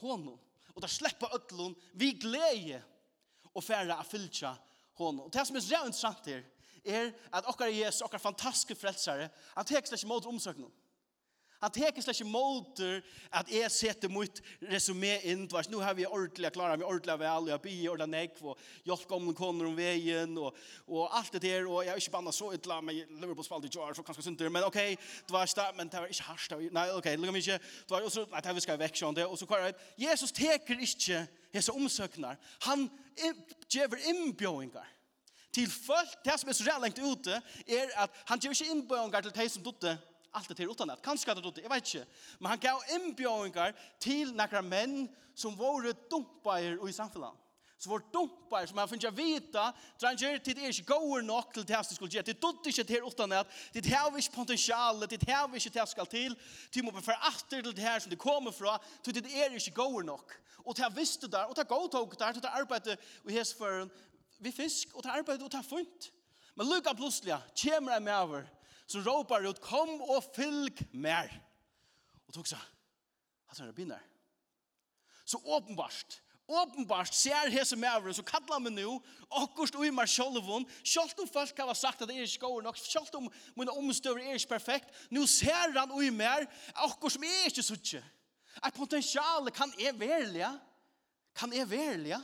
[0.00, 0.38] honom.
[0.74, 2.80] Og der sleppa ötlun vi glede
[3.54, 4.54] og færa og fylgja
[4.98, 5.26] honom.
[5.26, 6.44] Og det som er så interessant her
[6.84, 10.72] er at okkar Jesus, okkar fantastiske frelsare, han tekst ikke mot omsøknum.
[11.58, 13.00] Han teker slett ikke måter
[13.34, 14.40] at jeg setter mot
[14.70, 15.46] resumé inn.
[15.72, 18.60] Nå har vi ordentlig klart, vi er ordentlig vel, og jeg blir ordentlig nekv, og
[18.86, 22.14] hjelp om noen koner om veien, og, og alt det der, og jeg er ikke
[22.14, 24.78] banna så utla, men jeg lever på spalt i jar, så kanskje synder, men ok,
[24.78, 28.06] det var ikke men det var ikke harst, nei, ok, lukker meg ikke, det var,
[28.06, 29.66] og så, nei, det vi skal vekk, sånn det, og så kvar,
[29.98, 32.86] Jesus teker ikke hese omsøknar, han
[33.66, 34.94] gjever innbjøyngar,
[35.58, 39.34] til folk, det som er så lengt ute, er at han gjever ikke innbjøyngar til
[39.34, 39.96] de som dotte,
[40.34, 41.02] alt det til utan at.
[41.02, 42.06] Kanskje han gjorde det, jeg vet ikke.
[42.38, 45.06] Men han gav innbjøringar til nekra menn
[45.38, 47.44] som var dumpair i samfunnet.
[47.78, 49.68] Så var dumpair som han finner vita,
[50.00, 52.26] dranger, til det er ikke gåer nok til det som skulle gjøre.
[52.26, 56.10] Det dutt ikke til utan at, det har ikke potensial, det har ikke det skal
[56.10, 56.34] til.
[56.74, 59.76] Det må være atter til det her som det kommer fra, til det er ikke
[59.78, 60.34] gåer nok.
[60.66, 62.98] Og det har visst det der, og det har gått og der, det har arbeidet
[63.28, 63.90] i hesføren,
[64.40, 66.10] vi fisk, og det har arbeidet og det har funnet.
[66.58, 68.42] Men lukka plutselig, kommer jeg med over,
[68.88, 71.28] så råpar ut, kom og fylg mer.
[72.28, 72.62] Og tog seg,
[73.48, 74.04] hatt han er binar.
[75.28, 78.96] Så åpenbart, åpenbart ser hese mævren, så kallar meg nu,
[79.42, 82.80] okkurst ui mar sjolvun, sjolt om folk hava sagt at det er ikke gåur nok,
[82.80, 86.48] sjolt om mine omstøver er ikke perfekt, nu ser han ui mer,
[86.88, 88.02] okkurst som er ikke suttje.
[88.64, 90.54] Et potensial kan er verliga,
[91.36, 92.22] kan er verliga,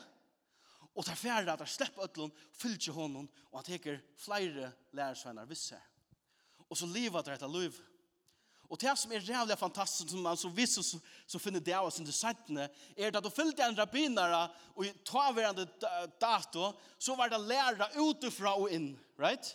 [0.94, 5.82] og ta færre at han slipper ødlun, fylgje honom, og han teker flere lærersvenner visser.
[6.70, 7.76] Og så livet det etter liv.
[8.72, 10.98] Og det som er rævlig fantastisk, som man så visst så,
[11.28, 15.66] så finner det av oss interessantene, er at du fyllde en rabbinere, og i tavverende
[16.20, 19.52] dato, så var det læra utifra og inn, right?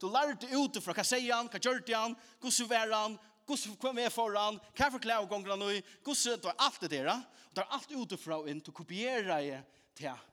[0.00, 4.00] Du lærte utifra, hva sier han, hva gjør det han, hvordan er han, hvordan kom
[4.02, 5.72] jeg foran, hva forklær og gonger han nå,
[6.04, 9.30] hvordan, det var alt det der, og det er alt utifra og inn, du kopierer
[9.30, 9.60] det
[9.98, 10.26] til.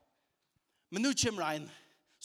[0.89, 1.69] Men nu kommer han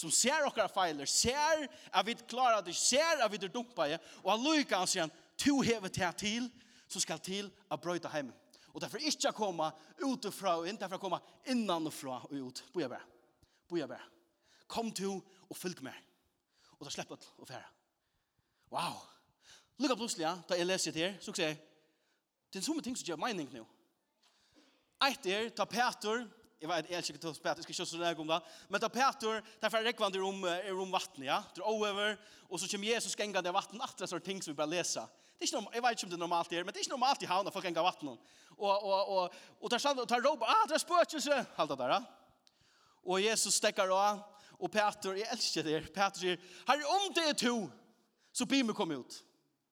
[0.03, 3.99] som ser okkara feiler, ser at vi klarer det, ser at vi er dumpa i,
[4.23, 6.49] og han lykker han sier, to hever til til,
[6.91, 8.33] som skal til å brøyta heim.
[8.73, 9.69] Og derfor ikke å komme
[10.01, 11.21] utifra og inn, derfor å komme
[11.53, 12.63] innanfra og ut.
[12.73, 13.05] Boja bare,
[13.69, 14.09] boja bare.
[14.67, 15.97] Kom to og fylg med.
[16.79, 17.69] Og da slipper jeg å fære.
[18.73, 19.03] Wow!
[19.81, 21.61] Lukka plutselig, ja, da jeg leser det her, så sier jeg,
[22.53, 23.65] det er en sånne ting som gjør mening nå.
[25.03, 26.25] Eit er, ta Peter,
[26.63, 28.41] Jeg vet, jeg er ikke til Peter, jeg skal ikke så där om det.
[28.69, 31.43] Men ta Peter, derfor er rekvandet om, er om vatten, ja.
[31.55, 32.17] Det er over,
[32.49, 34.71] og så kommer Jesus genga det vatten at det er sånne ting som vi bare
[34.71, 35.09] leser.
[35.11, 36.85] Det er ikke normalt, jeg vet ikke om det er normalt her, men det er
[36.87, 38.31] ikke normalt i havna folk genga vattnet.
[38.59, 41.79] Og, og, og, og tar sand og tar råb, ah, det er spøkelse, alt det
[41.79, 42.01] der, ja.
[43.03, 44.23] Og Jesus stekker av,
[44.63, 47.57] og Peter, jeg elsker det, Peter sier, herre, om det er to,
[48.33, 49.23] så blir vi kommet ut.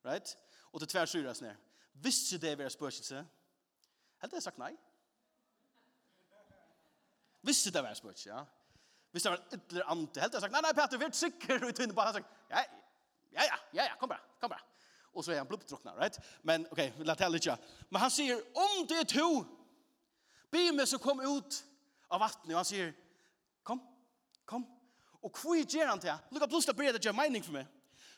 [0.05, 0.35] Right?
[0.72, 1.55] Og det tversyres ned.
[2.03, 3.26] Visste det vi er spøkelse?
[4.20, 4.59] Helt det sagt.
[4.59, 4.74] Nei.
[7.42, 8.42] Visst det var spørs, ja.
[9.11, 11.74] Hvis det var ytler ante, helt har sagt, nei, nei, Peter, vi er sikker, og
[11.74, 12.62] tynne på, han sagt, ja,
[13.33, 14.62] ja, ja, ja, ja, kom bara, kom bara.
[15.14, 16.18] Og så er han blubbdrukna, right?
[16.46, 17.48] Men, ok, vi la til litt.
[17.90, 19.31] Men han sier, om det er to,
[20.53, 21.59] be meg så kom ut
[22.11, 22.92] av vattnet, og han sier,
[23.66, 23.83] kom,
[24.46, 24.68] kom.
[25.26, 26.14] Og hvor gjør han til?
[26.31, 27.66] Lukka, pluss, det blir det gjør mening for meg.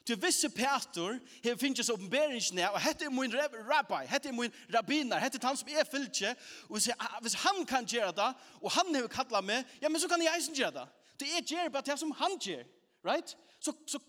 [0.09, 5.21] Du visse Peter, her finnes åpenberingsene, og hette er min rabbi, hette er min rabbiner,
[5.23, 6.33] hette er han som er fylkje,
[6.69, 10.11] og sier, hvis han kan gjøre det, og han har kattlet meg, ja, men så
[10.11, 10.87] kan jeg eisen gjøre det.
[11.23, 12.65] Det er gjør bare det som han gjør,
[13.07, 13.37] right?
[13.61, 14.03] Så, så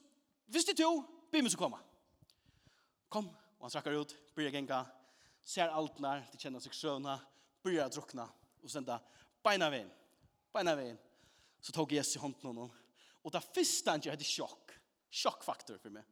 [0.49, 0.89] hvis det to,
[1.31, 1.77] be meg så komme.
[3.13, 3.29] Kom,
[3.59, 4.81] og han trakker ut, bryr jeg genga,
[5.45, 7.19] ser alt nær, de kjenner seg søvna,
[7.61, 8.25] bryr jeg drukna,
[8.63, 8.97] og senda
[9.45, 9.93] beina veien,
[10.55, 10.97] beina veien.
[11.61, 12.73] Så tog Jesus i hånden honom,
[13.23, 14.62] og det første han gjør, det er sjokk
[15.13, 16.07] sjokkfaktor for meg.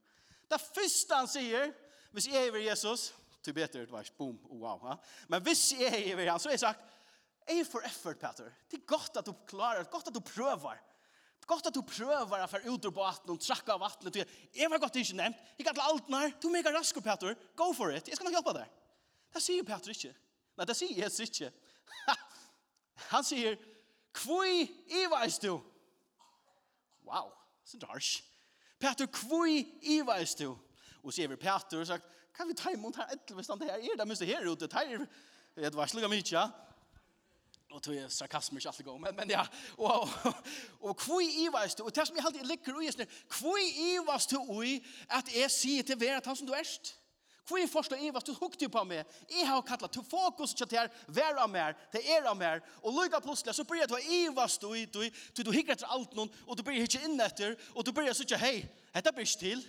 [0.51, 1.73] Det første han sier,
[2.11, 3.11] hvis jeg er Jesus,
[3.41, 4.77] til bedre, det var boom, wow.
[4.85, 4.95] Ha?
[5.31, 6.81] Men hvis jeg er över han så är sagt,
[7.47, 8.51] jeg er for effort Peter.
[8.71, 10.77] Det er godt at du klarer, godt at du prøver.
[11.39, 14.21] Det er godt at du prøver å få ut ur vattnet og trakke av vattnet.
[14.53, 15.39] Jeg var godt ikke nevnt.
[15.57, 16.35] Jeg kan til alt nær.
[16.41, 17.33] Du mega rask Peter.
[17.57, 18.07] Go for it.
[18.07, 18.67] Jeg skal nok hjelpe dig.
[19.33, 20.13] Det sier Peter ikke.
[20.57, 21.49] Nej, det sier Jesus ikke.
[23.13, 23.57] han sier,
[24.13, 25.05] kvui i
[25.41, 25.55] du.
[27.07, 27.33] Wow,
[27.65, 28.21] så darsch.
[28.81, 29.61] Peter, kvui
[29.97, 30.49] iveis du?
[31.01, 33.69] Og sier vi Peter og sagt, kan vi ta imot her etter hvis han det
[33.69, 33.97] her er?
[33.99, 35.05] Det minst her ute, det her
[35.57, 36.43] er et varselig av mykje.
[37.71, 39.43] Og tog jeg sarkasmer ikke alltid gå, men, men ja.
[39.77, 40.09] Og,
[40.81, 41.85] og kvui iveis du?
[41.85, 42.89] Og det som jeg alltid liker ui,
[43.31, 44.73] kvui iveis du ui
[45.09, 46.97] at jeg sier til hver at han som du erst?
[47.47, 49.10] Hvor er forslag Eva, du hukte på meg.
[49.32, 52.62] Jeg har kallat, til fokus til her, vær av mer, til er av mer.
[52.84, 55.89] Og lykka plutselig, så börjar du ha Eva stå i, du, du, du hikker etter
[55.89, 58.58] alt noen, og du börjar ikke inn etter, og du börjar sikkert, hei,
[58.93, 59.63] dette blir ikke til.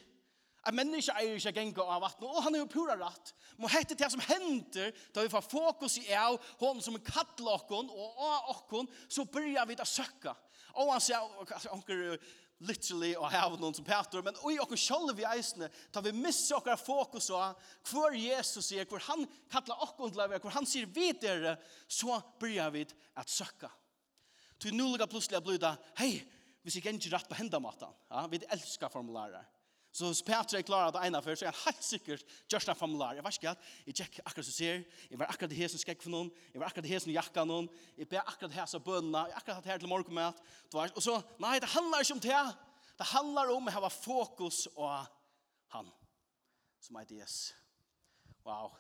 [0.63, 3.33] En menneske eier ikke genga av vattnet, og han er jo pura rett.
[3.59, 7.91] Må hette det som hender, da vi får fokus i av hon som en kattlokken
[7.91, 10.37] og av okken, så börjar vi da søkka.
[10.79, 11.25] Og han sier,
[11.73, 12.15] onker
[12.67, 16.57] literally og have noen som Peter, men oi okkur sjálf i eisne, ta vi missa
[16.59, 21.57] okkar fokus og hvor Jesus sier, hvor han kallar okkur til hvor han sier videre,
[21.87, 22.87] så bryr vi
[23.19, 23.71] at søkka.
[24.63, 26.23] Tu nu plutselig at bluda, hei,
[26.63, 29.43] hvis jeg ikke rett på hendamatan, ja, vi elskar formularer,
[29.93, 32.71] Så hvis Petra er klar at det ene før, så er han helt sikkert gjørst
[32.73, 33.13] en formular.
[33.19, 35.83] Jeg vet ikke at jeg tjekk akkurat som ser, jeg var akkurat det her som
[35.83, 37.69] skrekk for noen, jeg var akkurat det her som jakka noen,
[38.01, 40.41] jeg ber akkurat det her som bønna, jeg akkurat det her til morgenmat.
[40.81, 42.41] Og så, nei, det handler ikke om det.
[43.03, 44.95] Det handler om å ha fokus og
[45.77, 45.93] han,
[46.81, 47.53] som er Jesus.
[48.49, 48.73] Wow.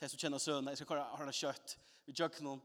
[0.00, 1.76] Det som kjenner sønnen, jeg skal kjøre det kjøtt,
[2.08, 2.62] vi gjør noen,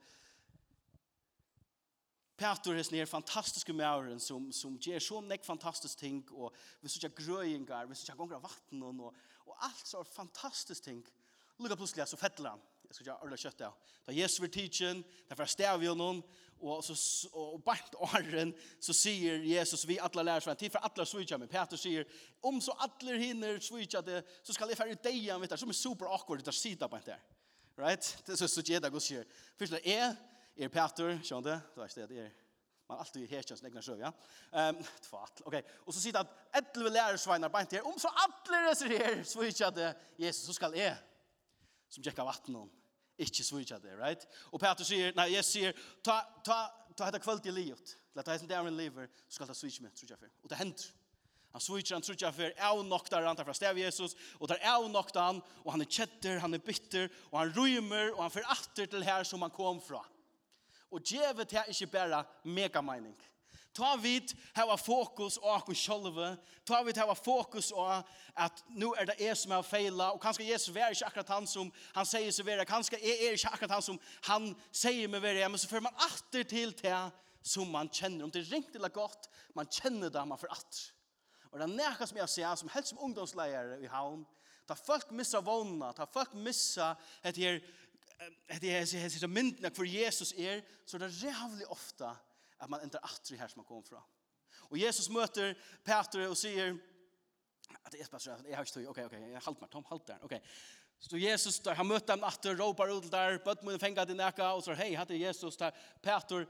[2.37, 7.09] Peter er er fantastiske mauren som, som gjør så nek fantastisk ting, og vi sier
[7.15, 9.15] grøyingar, vi sier gonger av vatten, og,
[9.45, 11.05] og alt så fantastisk ting.
[11.59, 13.69] Lukka plutselig så fettla han, jeg skal ikke orla kjøtt det.
[14.05, 16.19] Da Jesus var teachen, derfor fra stav jo noen,
[16.59, 16.95] og, så,
[17.35, 18.51] og bant åren,
[18.83, 22.03] så sier Jesus, vi atla lærer seg, tid for atla svitja, men Peter sier,
[22.43, 26.11] om så atler hinner svitja det, så skal jeg færre deg vet som er super
[26.11, 27.23] awkward, det er sida bant der.
[27.79, 28.07] Right?
[28.25, 29.27] Det er så, så gjør det, sier.
[29.59, 30.15] Først, er
[30.55, 31.71] er Peter, skjønner du?
[31.75, 32.33] Du vet det, det er
[32.89, 34.11] man alltid her kjønns egna sjøv, ja?
[34.53, 35.57] Um, tvart, ok.
[35.85, 39.71] Og så sier det at etleve lærersveinar beint her, om så alle reser her, svitja
[39.73, 39.91] det,
[40.21, 40.93] Jesus, så skal jeg,
[41.89, 42.83] som tjekka vattnet,
[43.25, 44.27] ikke svitja det, right?
[44.51, 46.59] Og Peter sier, nei, Jesus sier, ta, ta,
[46.93, 49.81] ta hetta kvöld i livet, til ta, heisen der en lever, så skal ta switch
[49.81, 50.29] med, trutja for.
[50.45, 50.87] Og det hender.
[51.55, 54.89] Han svitja, han trutja for, au noktar han, tar fra stev Jesus, og tar au
[54.91, 58.51] nokta han, og han er kjetter, han er bitter, og han rymer, og han fyrir
[58.53, 60.03] atter til her som han kom fra.
[60.95, 63.17] Og djevet er ikke bare megamening.
[63.75, 66.29] Ta vid hava fokus og akkur sjálve.
[66.63, 67.89] Ta vid hava fokus og
[68.39, 70.13] at nu er det jeg som har feila.
[70.15, 72.65] Og kanskje Jesus er ikke akkurat han som han sier seg være.
[72.69, 75.49] Kanskje jeg er ikke akkurat han som han sier meg være.
[75.49, 77.01] Men så fører man atter til det
[77.43, 78.23] som man kjenner.
[78.23, 80.85] Om det er ringt eller godt, man kjenner det man får atter.
[81.51, 84.23] Og det er nekka som jeg ser, som helst som ungdomsleier i havn.
[84.65, 87.59] Ta folk missa vågna, ta folk missa et her
[88.61, 92.15] det er så så myndna for Jesus er så det er ofta
[92.59, 94.03] att man inte åter här som man kom fra.
[94.55, 96.77] Och Jesus möter Peter och sier
[97.83, 99.83] at det är bara så här jag har stått okej okej jag halt mig Tom
[99.83, 100.41] halt där okej.
[100.99, 104.53] Så Jesus der, han møter dem atter, ropar ut der, bøtt mun fänga din eka,
[104.53, 106.47] och så hej hade Jesus der, Peter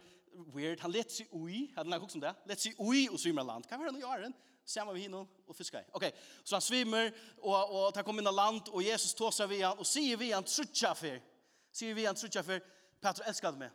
[0.54, 2.36] weird han lets seg ui hade han som det.
[2.46, 4.34] lets seg ui og svimma land kan vara nu gör den
[4.66, 5.86] samma vi hinner och fiskar.
[5.92, 6.12] Okej,
[6.44, 9.78] så han svimmer och och tar kom in i land och Jesus tåser vi han
[9.78, 11.22] och sier vi han trutja för
[11.76, 12.64] Sier vi han trutja for,
[13.04, 13.74] Petro elskade meg.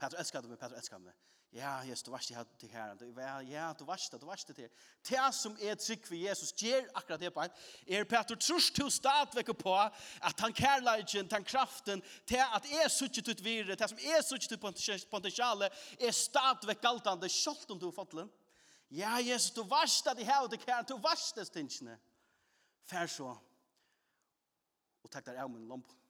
[0.00, 1.14] Petro elskade meg, Petro elskade meg.
[1.54, 3.40] Ja, Jesus, du varst det her.
[3.46, 4.70] Ja, du varst det, du varst det her.
[5.06, 7.50] Det som er trygg for Jesus, gjør akkurat det på en,
[7.86, 13.28] Er Petro trus til stadvekk på at han kærleikken, den kraften, til at er suttet
[13.28, 18.18] ut virre, til som er suttet ut potensialet, er stadvekk galtande, kjolt om du fått
[18.18, 18.30] den.
[18.90, 22.00] Ja, Jesus, du varst det her og til du varst det stingene.
[22.84, 23.30] Fær så,
[25.04, 26.03] og takk der av min lampen.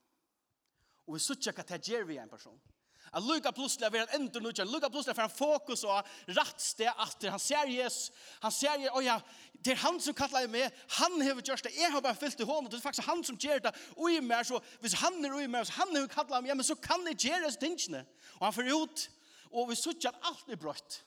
[1.05, 2.57] Og vi sutja hva det gjør vi en person.
[3.15, 6.89] At Luka plutselig er en endur nutja, Luka plutselig er en fokus og rett sted
[6.89, 8.11] at han ser Jesus,
[8.43, 9.19] han ser Jesus, oh ja,
[9.63, 12.47] det er han som kallar meg, han hevur gjørst det, jeg har bare fyllt i
[12.49, 15.37] hånden, det er faktisk han som gjør det, og i meg, så hvis han er
[15.39, 18.03] i meg, så han hever kallar meg, ja, men så kan jeg gjøre disse tingene.
[18.41, 19.07] Og han fyrir ut,
[19.53, 20.99] og vi sutja at alt er brøtt.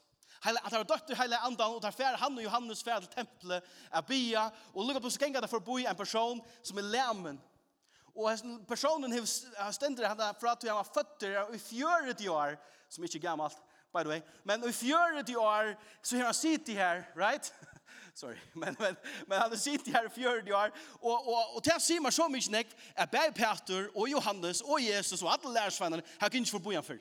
[0.47, 3.13] Heile, at han var døtt i andan, og tar fer han og Johannes fer til
[3.19, 7.41] tempelet, er bia, og Luka plutselig gengar det forbi en person som er lemen,
[8.19, 10.09] Og personen har stendt det
[10.41, 12.57] fra at han var føtter i fjøret i år,
[12.91, 13.59] som ikke er gammalt,
[13.95, 17.55] by the way, men i fjøret i år, så har han sittet her, right?
[18.21, 18.97] Sorry, men, men,
[19.27, 22.01] men han har sittet her i fjøret i år, og, og, og til å si
[22.03, 26.29] meg så mye nekk, er bare Peter og Johannes og Jesus og alle lærersvennerne, har
[26.29, 27.01] kan ikke få bo igjen før.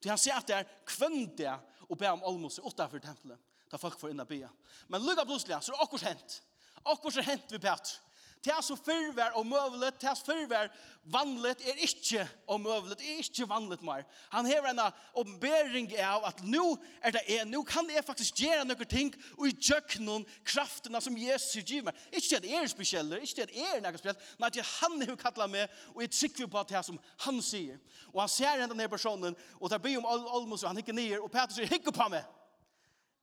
[0.00, 1.52] Så han sier at det er kvøndig
[1.88, 3.36] og be om almose utenfor tempelet,
[3.68, 4.40] da folk får inn og be.
[4.88, 6.42] Men lukka plutselig, så er det akkurat hent.
[6.88, 7.98] Akkurat hent vi Peter
[8.44, 10.68] Det som før og møvlet, det som før var
[11.10, 14.04] vanlig, er ikke og møvlet, er ikke vanlig mer.
[14.30, 14.80] Han har en
[15.18, 19.48] ombering av at nå er det en, nå kan jeg faktisk gjøre noen ting, og
[19.48, 21.98] i djøkken kraftene som Jesus gir meg.
[22.12, 25.20] Ikke at jeg er spesiell, ikke at jeg er noe spesiell, men at han har
[25.20, 27.78] kattlet meg, og jeg trykker på det som han sier.
[28.14, 31.30] Og han ser denne personen, og det blir om Olmos, og han hikker ned, og
[31.32, 32.26] Peter sier, hikker på meg.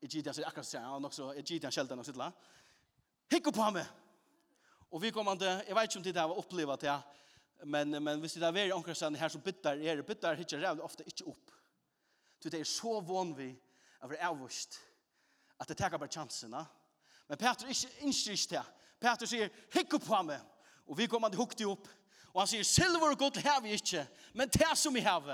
[0.04, 2.52] Jeg gir det, han sier akkurat, han jeg gir det, han skjelter, han sitter
[3.32, 3.88] Hikker på meg.
[4.96, 6.96] Og vi kommer til, jeg vet ikke om det har opplevet det,
[7.68, 10.84] men, men hvis det er veldig omkring sånn her som bytter er, bytter ikke rævlig
[10.86, 11.52] ofte ikke opp.
[12.40, 13.50] Du, det er så vån vi
[14.06, 14.78] av det avvist,
[15.60, 16.62] at det tar bare chansene.
[17.28, 18.62] Men Peter ikke innskjer ikke det.
[19.04, 20.46] Peter sier, hikk opp på meg.
[20.88, 21.90] Og vi kommer til hukte opp.
[22.32, 25.34] Og han sier, silver og godt har vi ikke, men det som vi har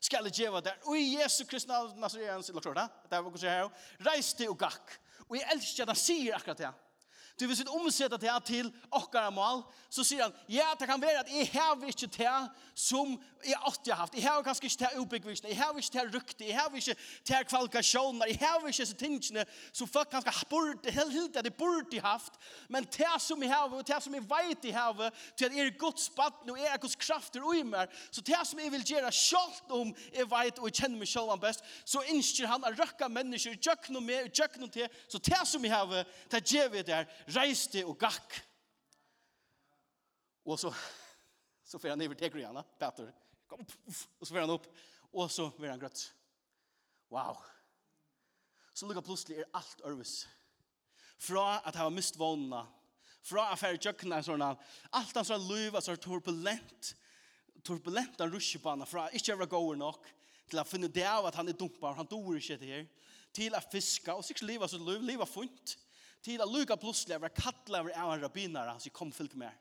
[0.00, 0.78] skal jeg gjøre der.
[0.86, 4.54] Og i Jesu Kristi Nazareans, eller klart det, det er hva som sier her, til
[4.54, 4.94] og gakk.
[5.26, 6.72] Og jeg elsker at han sier akkurat det.
[7.40, 11.00] Du vil sitt omsette det her til okkara mål, så sier han, ja, det kan
[11.00, 12.34] være at jeg har ikke det
[12.76, 14.14] som jeg alltid har haft.
[14.14, 16.96] Jeg har kanskje ikke det ubyggvisene, jeg har ikke det rykte, jeg har ikke
[17.28, 22.00] det kvalifikasjoner, jeg har ikke disse tingene som folk kanskje burde, helt helt det burde
[22.04, 22.36] haft,
[22.68, 25.66] men det som jeg har, og det som jeg vet jeg har, til at jeg
[25.66, 28.84] er Guds baden og jeg er Guds krafter i meg, så det som jeg vil
[28.92, 32.74] gjøre selv om jeg vet og jeg kjenner meg selv best, så innskjer han å
[32.76, 36.68] røkke mennesker, gjøkken og meg, gjøkken og til, så det som jeg har, det gjør
[36.76, 38.38] vi der, reiste og gakk.
[40.46, 40.72] Og så,
[41.64, 43.10] så får han iver teker igjen, Peter.
[43.50, 44.68] Kom, og så får han opp.
[45.10, 46.04] Og så blir han grøtt.
[47.10, 47.40] Wow.
[48.74, 50.22] Så lukket plutselig er alt ørvis.
[51.20, 52.62] Fra at han var mist vågna,
[53.26, 56.94] fra at han kjøkna, sånn, alt hans var løyv, altså turbulent,
[57.66, 60.08] turbulent han rusher på rusjebana, fra ikke var gåer nok,
[60.50, 62.86] til å finne det av at han er dumpa, han dår ikke det her,
[63.36, 65.76] til å fiska, og sikkert livet så livet er funnet,
[66.24, 69.52] til at lukka plutselig var kattlever av en rabbiner, han sier, kom fyllt med.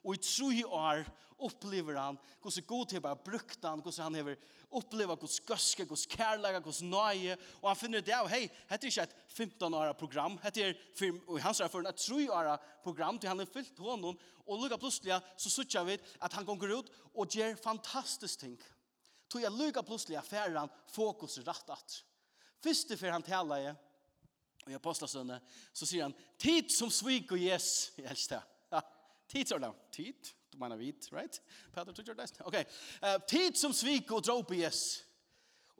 [0.00, 1.04] Og i tru år
[1.40, 4.40] opplever han hvordan god har bare brukt han, hvordan han har
[4.76, 8.92] opplevet hvordan gøske, hvordan kærlega, hvordan nøye, og han finner det av, hei, dette er
[8.92, 13.32] ikke et 15-åra program, dette er, for, og han sier for et tru-åra program, til
[13.32, 17.36] han er fyllt honom, og lukka plutselig så sutja vi at han gonger ut og
[17.36, 18.56] gjør fantastisk ting.
[19.30, 22.00] Tog jeg lukka plutselig affæren fokus rett at.
[22.60, 23.70] Fyrst for han taler
[24.66, 25.40] Og i Apostlastønne
[25.72, 28.58] så sier han, tid som svik og yes, jeg elsker det.
[28.74, 28.82] Ja,
[29.28, 31.40] tid, så da, Tid, du mener vit, right?
[31.74, 32.30] Peter, du gjør det.
[32.44, 32.58] Ok,
[33.02, 35.04] uh, tid som svik og drå på yes.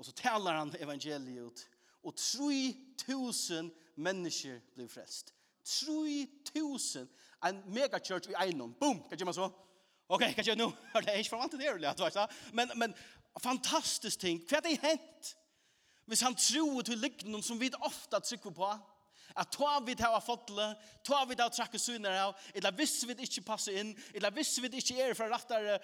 [0.01, 1.66] Og så taler han evangeliet ut.
[2.09, 3.68] Og 3000
[4.01, 5.35] mennesker blir frelst.
[5.64, 7.09] 3000,
[7.47, 8.72] en megachurch i Einon.
[8.81, 9.51] Boom, hva gjør man så?
[10.11, 10.70] Ok, hva gjør nå?
[11.05, 12.26] Det er ikke forvant til det.
[12.57, 12.95] Men, men
[13.43, 14.41] fantastisk ting.
[14.49, 15.35] Hva er det hent?
[16.11, 18.70] hvis han tror til liknum som vi ofta trykker på,
[19.38, 20.64] at ta vi til å fotle,
[21.06, 24.56] ta vi til å trekke syner av, eller hvis vi ikke passer inn, eller hvis
[24.58, 25.78] vi ikke er fra rettere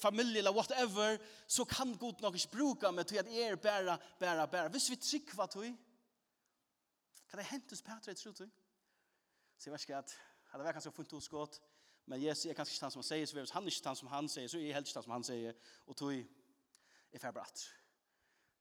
[0.00, 4.48] familie, eller whatever, så kan god nok ikke bruke meg til at er bare, bare,
[4.48, 4.72] bare.
[4.72, 5.74] Hvis vi trykker på det,
[7.28, 8.48] kan det hentes Petra i tro til?
[9.58, 10.18] Så jeg vet ikke at,
[10.56, 11.60] det var kanskje funnet hos godt,
[12.06, 13.98] men Jesus er kanskje ikke han som han sier, så hvis han er ikke han
[13.98, 16.14] som han sier, så er jeg helt ikke han som han sier, og tog,
[17.12, 17.66] jeg får bare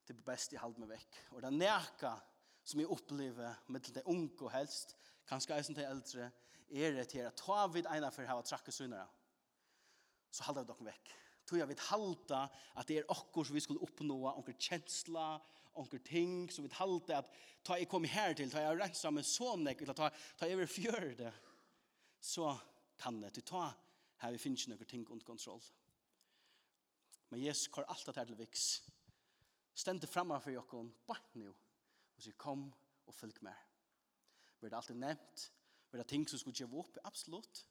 [0.06, 1.20] det er best jeg holder meg vekk.
[1.34, 2.14] Og det er nækka
[2.66, 4.95] som jeg opplever med det unge og helst,
[5.30, 6.32] kanskje eisen til eldre,
[6.70, 9.06] er det til at ta vid ena for å ha trakke sunnere,
[10.34, 11.14] så holder vi dere vekk.
[11.45, 12.39] Tog jeg vil halda
[12.82, 15.36] at det er okkur som vi skulle oppnå, onker kjensla,
[15.78, 17.30] onker ting, så vi halda at
[17.66, 20.72] ta jeg kom her til, ta jeg rensa med sånn, eller ta, ta jeg vil
[20.72, 21.34] fjøre det,
[22.18, 22.56] så
[22.97, 23.36] kan det.
[23.36, 23.68] til ta
[24.24, 25.64] her vi finner ikke noen ting under kontroll.
[27.30, 28.66] Men Jesus kvar alt det her til viks
[29.76, 31.53] stendte framme for dere bare nå,
[32.15, 32.67] og sier kom
[33.05, 33.63] og følg med.
[34.61, 35.51] Var det alltid nevnt?
[35.91, 36.97] Var det ting som skulle gjøre opp?
[37.03, 37.65] Absolutt.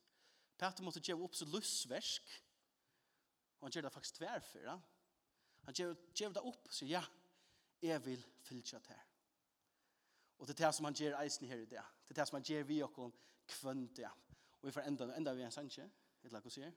[0.58, 2.34] Peter måtte gjøre opp så løsversk,
[3.58, 4.68] og han gjør det faktisk tverfer.
[4.68, 4.76] Ja?
[5.64, 7.02] Han gjør, gjør det opp, sier ja,
[7.82, 9.02] jeg vil følge til.
[10.38, 11.82] Og det er det som han gjør eisen her i det.
[12.04, 13.12] Det er det som han gjør vi jokken
[13.48, 14.10] kvønn det.
[14.60, 16.68] Og vi får enda, enda vi en sannsje, et eller annet å si.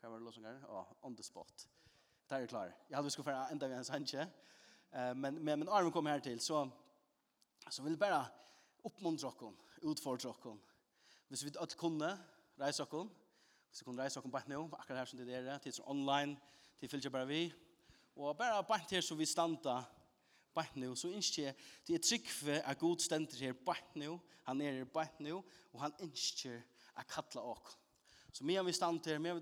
[0.00, 0.60] Hva var det låsen her?
[0.66, 1.66] Å, on the spot.
[2.30, 2.64] Det er klar.
[2.64, 4.28] Jeg hadde vi skulle få enda vi en sannsje.
[4.92, 6.68] Men, men, men Arne kom her til, så,
[7.70, 8.26] så vil jeg bare
[8.84, 9.52] oppmuntre dere,
[9.82, 10.56] utfordre dere.
[11.28, 12.10] Hvis vi alle kunne
[12.60, 13.08] reise dere,
[13.68, 16.36] hvis vi kunne reise dere bare nå, akkurat her som det er, til som online,
[16.80, 17.42] til fylgje bare vi.
[18.16, 19.80] Og bare bare her så vi standa
[20.54, 21.54] bare nå, så ønsker jeg,
[21.86, 25.44] det är trygg for at Gud stender her bare nå, han er her bare nå,
[25.72, 26.60] og han ønsker
[26.96, 27.78] å kalla dere
[28.32, 29.34] Så mer vi stannar til, mer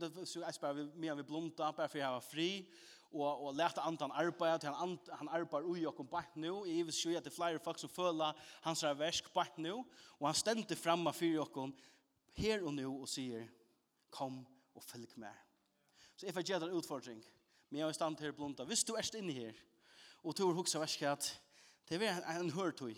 [0.73, 2.69] vi, medan vi blunta bare för jeg har fri,
[3.13, 6.79] och och lärt att andan arbeta till han, han arbeid ui kom bætt nu, i
[6.79, 8.33] ivis sjö att det flyr folk som føler
[8.63, 9.85] hans väsk bætt nu,
[10.19, 11.77] och han ständte framma fyrir kom
[12.35, 13.49] här och nu och säger
[14.11, 15.35] kom och följ med.
[16.17, 17.25] Så if I get en utfordring,
[17.69, 18.65] men i stand here blunta.
[18.65, 19.55] Visst du erst inne här?
[20.23, 21.41] Och tror huxa versk att
[21.89, 22.95] det är en hørtøy,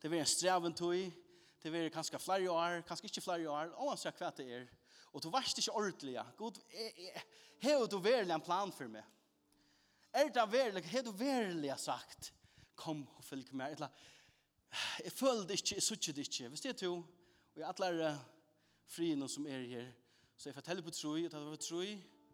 [0.00, 1.10] det är en streventøy,
[1.62, 4.66] det er kanskje flere år, inte flyr flere år, Och han säger hva det er,
[5.12, 6.16] Og du varst ikke ordentlig.
[6.36, 6.60] God,
[7.62, 9.04] har du verlig en plan for meg?
[10.12, 10.84] Er det verlig?
[10.90, 12.32] Har du verlig sagt?
[12.76, 13.76] Kom og følg meg.
[13.76, 13.88] Eller,
[15.04, 16.48] jeg føler det ikke, jeg sutter det ikke.
[16.48, 16.94] Hvis det er to,
[17.52, 18.16] og jeg atler
[18.88, 19.92] frien som er her,
[20.36, 21.82] så jeg forteller på tro, og det var tro,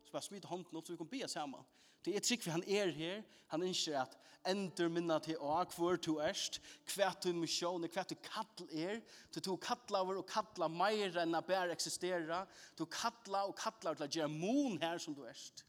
[0.04, 1.66] så bare smiter hånden opp, så vi kan be sammen.
[2.08, 3.20] Det er trygg for han er her.
[3.52, 4.16] Han ønsker at
[4.48, 6.60] ender minna til å hvor to erst,
[6.94, 9.00] hva du misjon, hva du kattel er.
[9.32, 12.46] til to kattla over og kattla meir enn å bare eksistera.
[12.76, 15.64] to kattla og kattla til å gjøre mon her som du erst.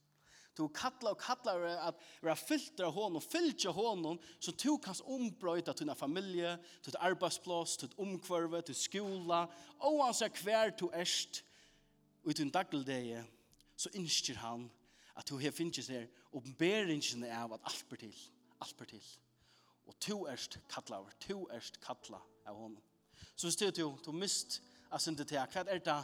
[0.55, 1.53] To kattla og kattla
[1.87, 6.95] at være fyllt av hånden, fyllt av hånden, så to kan ombrøyta til familie, til
[6.99, 9.47] arbeidsplass, til omkvarve, til skola,
[9.79, 11.43] og han ser hver du erst,
[12.23, 13.23] og i din dagligdeie,
[13.77, 14.69] så innskjer han
[15.17, 18.15] at du har finnes her oppenberingen av at alt blir til,
[18.61, 19.07] alt blir til.
[19.89, 22.81] Og to erst kattla over, to erst kattla av honom.
[23.35, 25.97] Så hvis du, du, du mist av syndet til, hva er det?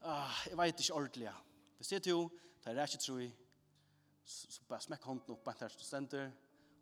[0.00, 1.32] Uh, jeg vet ikke ordentlig.
[1.76, 3.30] Hvis du, du, da er ikke tro i,
[4.24, 6.30] så bare smekk hånden opp, bare du stender,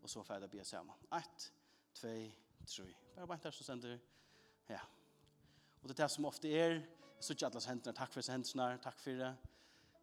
[0.03, 0.95] og så ferdig blir sammen.
[1.17, 1.51] Ett,
[1.95, 2.31] tvei,
[2.67, 2.87] tre.
[3.17, 3.99] Bare bare du sender.
[4.69, 4.81] Ja.
[5.83, 8.67] Og det er det som ofte er, jeg synes ikke alle hendene, takk for hendene,
[8.83, 9.33] takk for det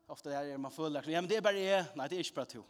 [0.08, 1.04] ofta det är man fulla.
[1.06, 2.64] Ja, men det är bara det Nej, det är inte bara to.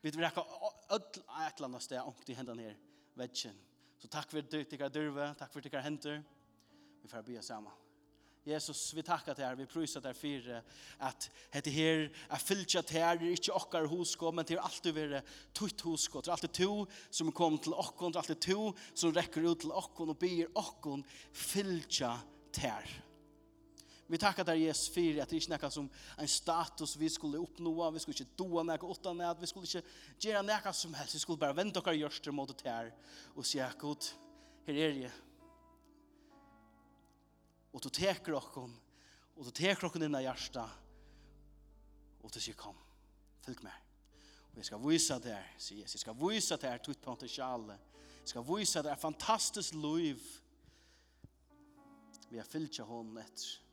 [0.00, 0.44] Vi vill räcka
[0.90, 1.02] öll
[1.48, 2.78] ett land där och det händer ner
[3.14, 3.54] väggen.
[3.98, 6.22] Så tack för det tycker dörve, tack för tycker händer.
[7.02, 7.70] Vi får be samma
[8.46, 10.62] Jesus, vi tackar dig, vi prisar dig för
[10.98, 14.94] att det här är fyllt att här är inte åkar hosko, men det är alltid
[14.94, 15.22] vare
[15.52, 16.20] tutt hosko.
[16.20, 19.60] Det är alltid to som kommer till åkon, det är alltid to som räcker ut
[19.60, 23.04] till åkon och ber åkon fyllt att här.
[24.06, 25.88] Vi tackar dig Jesus för att det inte är som
[26.18, 30.28] en status vi skulle uppnå, vi skulle inte doa något utan att vi skulle inte
[30.28, 32.94] göra något som helst, vi skulle bara vända och görs till mot det här
[33.34, 34.04] och säga god,
[34.66, 35.12] här är det.
[37.70, 38.44] Och du teker oss
[39.34, 40.70] och du teker oss dina hjärsta
[42.22, 42.76] och du säger kom,
[43.40, 43.72] följ med.
[44.52, 47.72] Och jag ska visa det här, säger Jesus, jag ska visa det här till potential.
[48.20, 50.22] Jag ska visa det här fantastiskt liv
[52.28, 53.63] vi har fyllt hon etter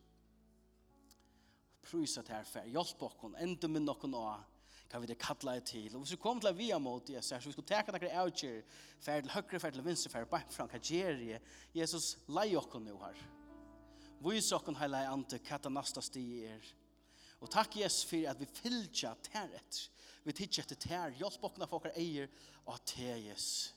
[1.91, 4.47] prysa til herfer, hjelp okkon, enda minn okkon av,
[4.91, 5.93] kan vi det kalla det til.
[5.95, 8.57] Og hvis vi kom til via mot Jesus, så vi skulle teka nekker avgjør,
[8.99, 11.41] fer til høyre, fer til vinstre, fer bare fram, hva gjer jeg?
[11.75, 13.19] Jesus, lei okkon nu her.
[14.21, 16.71] Vis okkon heila i ante, hva det nasta sti er.
[17.41, 19.87] Og takk Jesus for at vi fylgja ter etter.
[20.21, 22.27] Vi tidsja etter ter, hjelp okkon av okkar eier,
[22.69, 23.71] og te Jesus.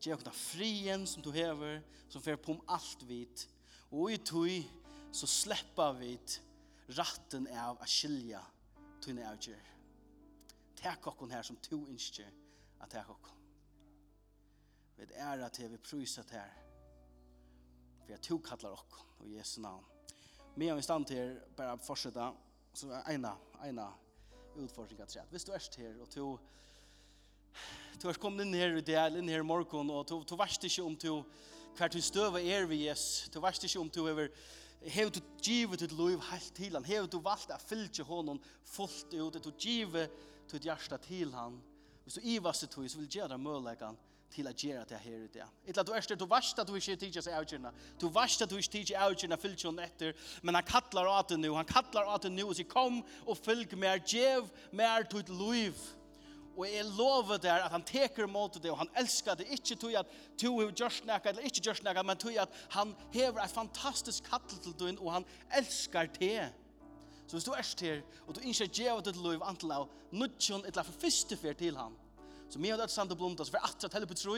[0.00, 3.44] Gjer okkon av frien som du hever, som fer pom alt vit.
[3.90, 4.62] Og i tui,
[5.12, 6.14] så sleppa vi
[6.96, 8.40] ratten av a skilja
[9.02, 9.68] tunne avgjør.
[10.80, 12.32] Takk okkon her som to innskjer
[12.80, 13.36] at takk okkon.
[14.96, 16.58] Vi er at vi prysa til her
[18.00, 19.84] for jeg to kallar okkon og Jesu navn.
[20.56, 22.30] Men jeg vil stand til bare fortsetta
[22.74, 23.34] så er eina,
[23.64, 23.86] eina
[24.58, 26.38] utfordring at Hvis du er her og to
[28.02, 30.66] Du har kommet inn her i dag, inn her i morgen, og du, du verste
[30.66, 31.22] ikke om du,
[31.76, 33.28] hver du støver er vi, yes.
[33.34, 34.28] Du verste ikke om du er
[34.80, 39.14] hever du givet ditt liv helt til han, hever du valgt at fylgja honom fullt
[39.14, 40.12] ut, at du givet
[40.52, 41.58] ditt hjärsta til han,
[42.04, 43.98] hvis du ivast ditt så vil gjøre mølegan
[44.30, 45.46] til at gjøre det her i det.
[45.66, 48.50] Etter at du erster, du varst at du ikke tidser seg avgjørende, du varst at
[48.50, 50.12] du ikke tidser avgjørende fylgje honom etter,
[50.42, 53.38] men han kallar at det hann han kallar at det nu, og sier kom og
[53.38, 55.74] fylg mer, gjev mer ditt liv,
[56.60, 59.94] og jeg lover der at han teker mot det, og han elsker det, ikke tog
[59.96, 63.54] at to har gjort noe, eller ikke gjort noe, men tog at han hever et
[63.54, 66.50] fantastisk kattel til deg, og han elsker det.
[67.24, 70.64] Så hvis du er her, og du ikke gjør det til lov, antall av nudjon,
[70.66, 71.96] et eller for første fyr til han,
[72.50, 74.36] så mye av det er sant og blomtas, for at det på tro,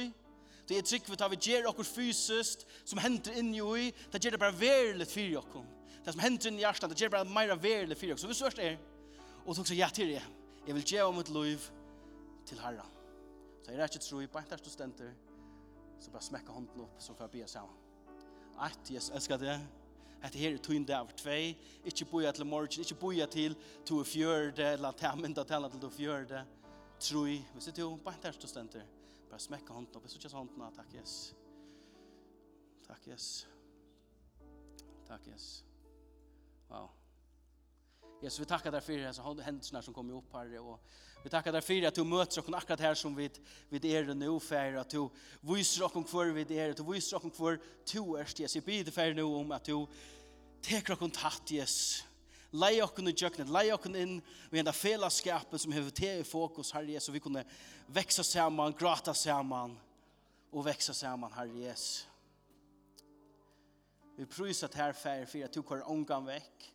[0.68, 4.22] det er trygg vi tar vi gjør okkur fysiskt, som henter inn og i, det
[4.22, 5.64] gjør det bare verlet fyrir okkur.
[6.04, 8.22] Det som henter inn i hjertet, det gjør det bare meira verlet fyrir okkur.
[8.22, 8.76] Så hvis du er her,
[9.42, 10.22] og du sier, ja, til det,
[10.66, 11.64] jeg vil gjøre mitt liv,
[12.47, 12.99] til Herren.
[13.62, 15.12] Så jeg er ikke tro i bare du stender,
[16.01, 17.76] så bare smekka hånden opp, så får jeg bia sammen.
[18.62, 19.55] Eit, jeg elsker det.
[20.22, 21.57] Hette her er tøyen det over tvei.
[21.84, 25.80] Ikke boja til morgen, ikke boja til to og fjørde, eller til mynda til til
[25.80, 26.45] to og fjørde.
[27.01, 28.86] Tro i, hvis det er jo bare der du stender,
[29.30, 31.34] bare smekka hånden opp, så kjess hånden av, takk, yes.
[32.86, 33.47] Takk, yes.
[35.09, 35.64] Takk, yes.
[36.70, 37.01] Wow.
[38.22, 40.58] Jesus, vi tackar dig för dessa händelserna som kommer upp här.
[40.58, 40.80] Och
[41.24, 43.30] vi tackar dig för att du möter oss akkurat här som vi,
[43.68, 45.08] vi är nu för att du
[45.40, 46.74] visar oss kvar vi är.
[46.74, 47.58] Du visar oss kvar
[47.92, 48.40] du är.
[48.40, 49.86] Jesus, jag ber dig för nu om att du
[50.62, 52.04] tar kontakt, Jesus.
[52.52, 54.18] Lei okken i jøknet, lei okken inn
[54.52, 57.46] i enda fellesskapet som har til i fokus, Herre Jesus, så vi kunne
[57.88, 59.78] vekse sammen, grata sammen
[60.52, 62.02] og vekse samman, Herre Jesus.
[64.18, 66.68] Vi prøyser til herfer for at du kvar omgang vekk.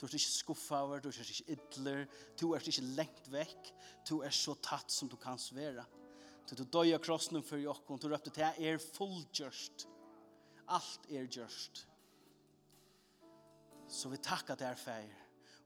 [0.00, 2.06] Du er ikke skuffet, du er ikke idler,
[2.40, 3.72] du er ikke lengt vekk,
[4.08, 5.84] du er så tatt som du kan svera.
[6.48, 9.84] Du er døy av krossen for jokken, du røpte til er fullgjørst.
[10.72, 11.84] Alt er gjørst.
[13.90, 15.12] Så vi takker til er feir.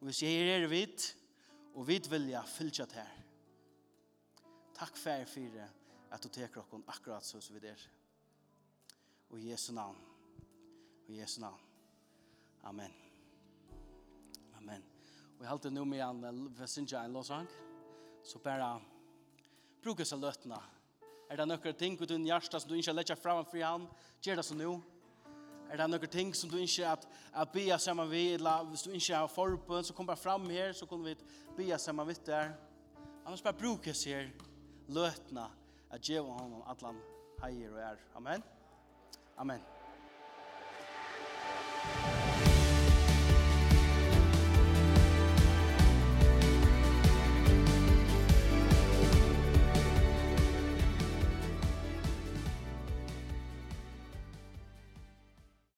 [0.00, 1.12] Og vi sier er vidt,
[1.74, 3.22] og vidt vilja fylgja til her.
[4.74, 5.62] Takk feir for
[6.14, 7.86] at du teker okken akkurat så som vi der.
[9.30, 10.02] Og i Jesu navn.
[11.06, 11.60] Og i Jesu navn.
[12.64, 13.03] Amen.
[14.64, 14.82] Amen.
[15.38, 17.46] Vi halte nu med en vesinja en låsang,
[18.24, 18.80] så bara
[19.82, 20.56] brukar seg løtene.
[21.28, 23.84] Er det noen ting i din hjerte som du ikke letja fram for han,
[24.24, 24.78] gjør det så nu.
[25.68, 27.04] Er det noen ting som du ikke at,
[27.34, 30.72] at bia sammen vid, eller hvis du ikke har forbund, så kom bare fram her,
[30.72, 31.16] så kan vi
[31.58, 32.56] bia sammen vi der.
[33.26, 34.32] Annars bara brukar seg
[34.88, 35.50] løtene.
[35.90, 36.96] at gjør honom atlan
[37.44, 38.00] heier og er.
[38.16, 38.42] Amen.
[39.36, 39.73] Amen.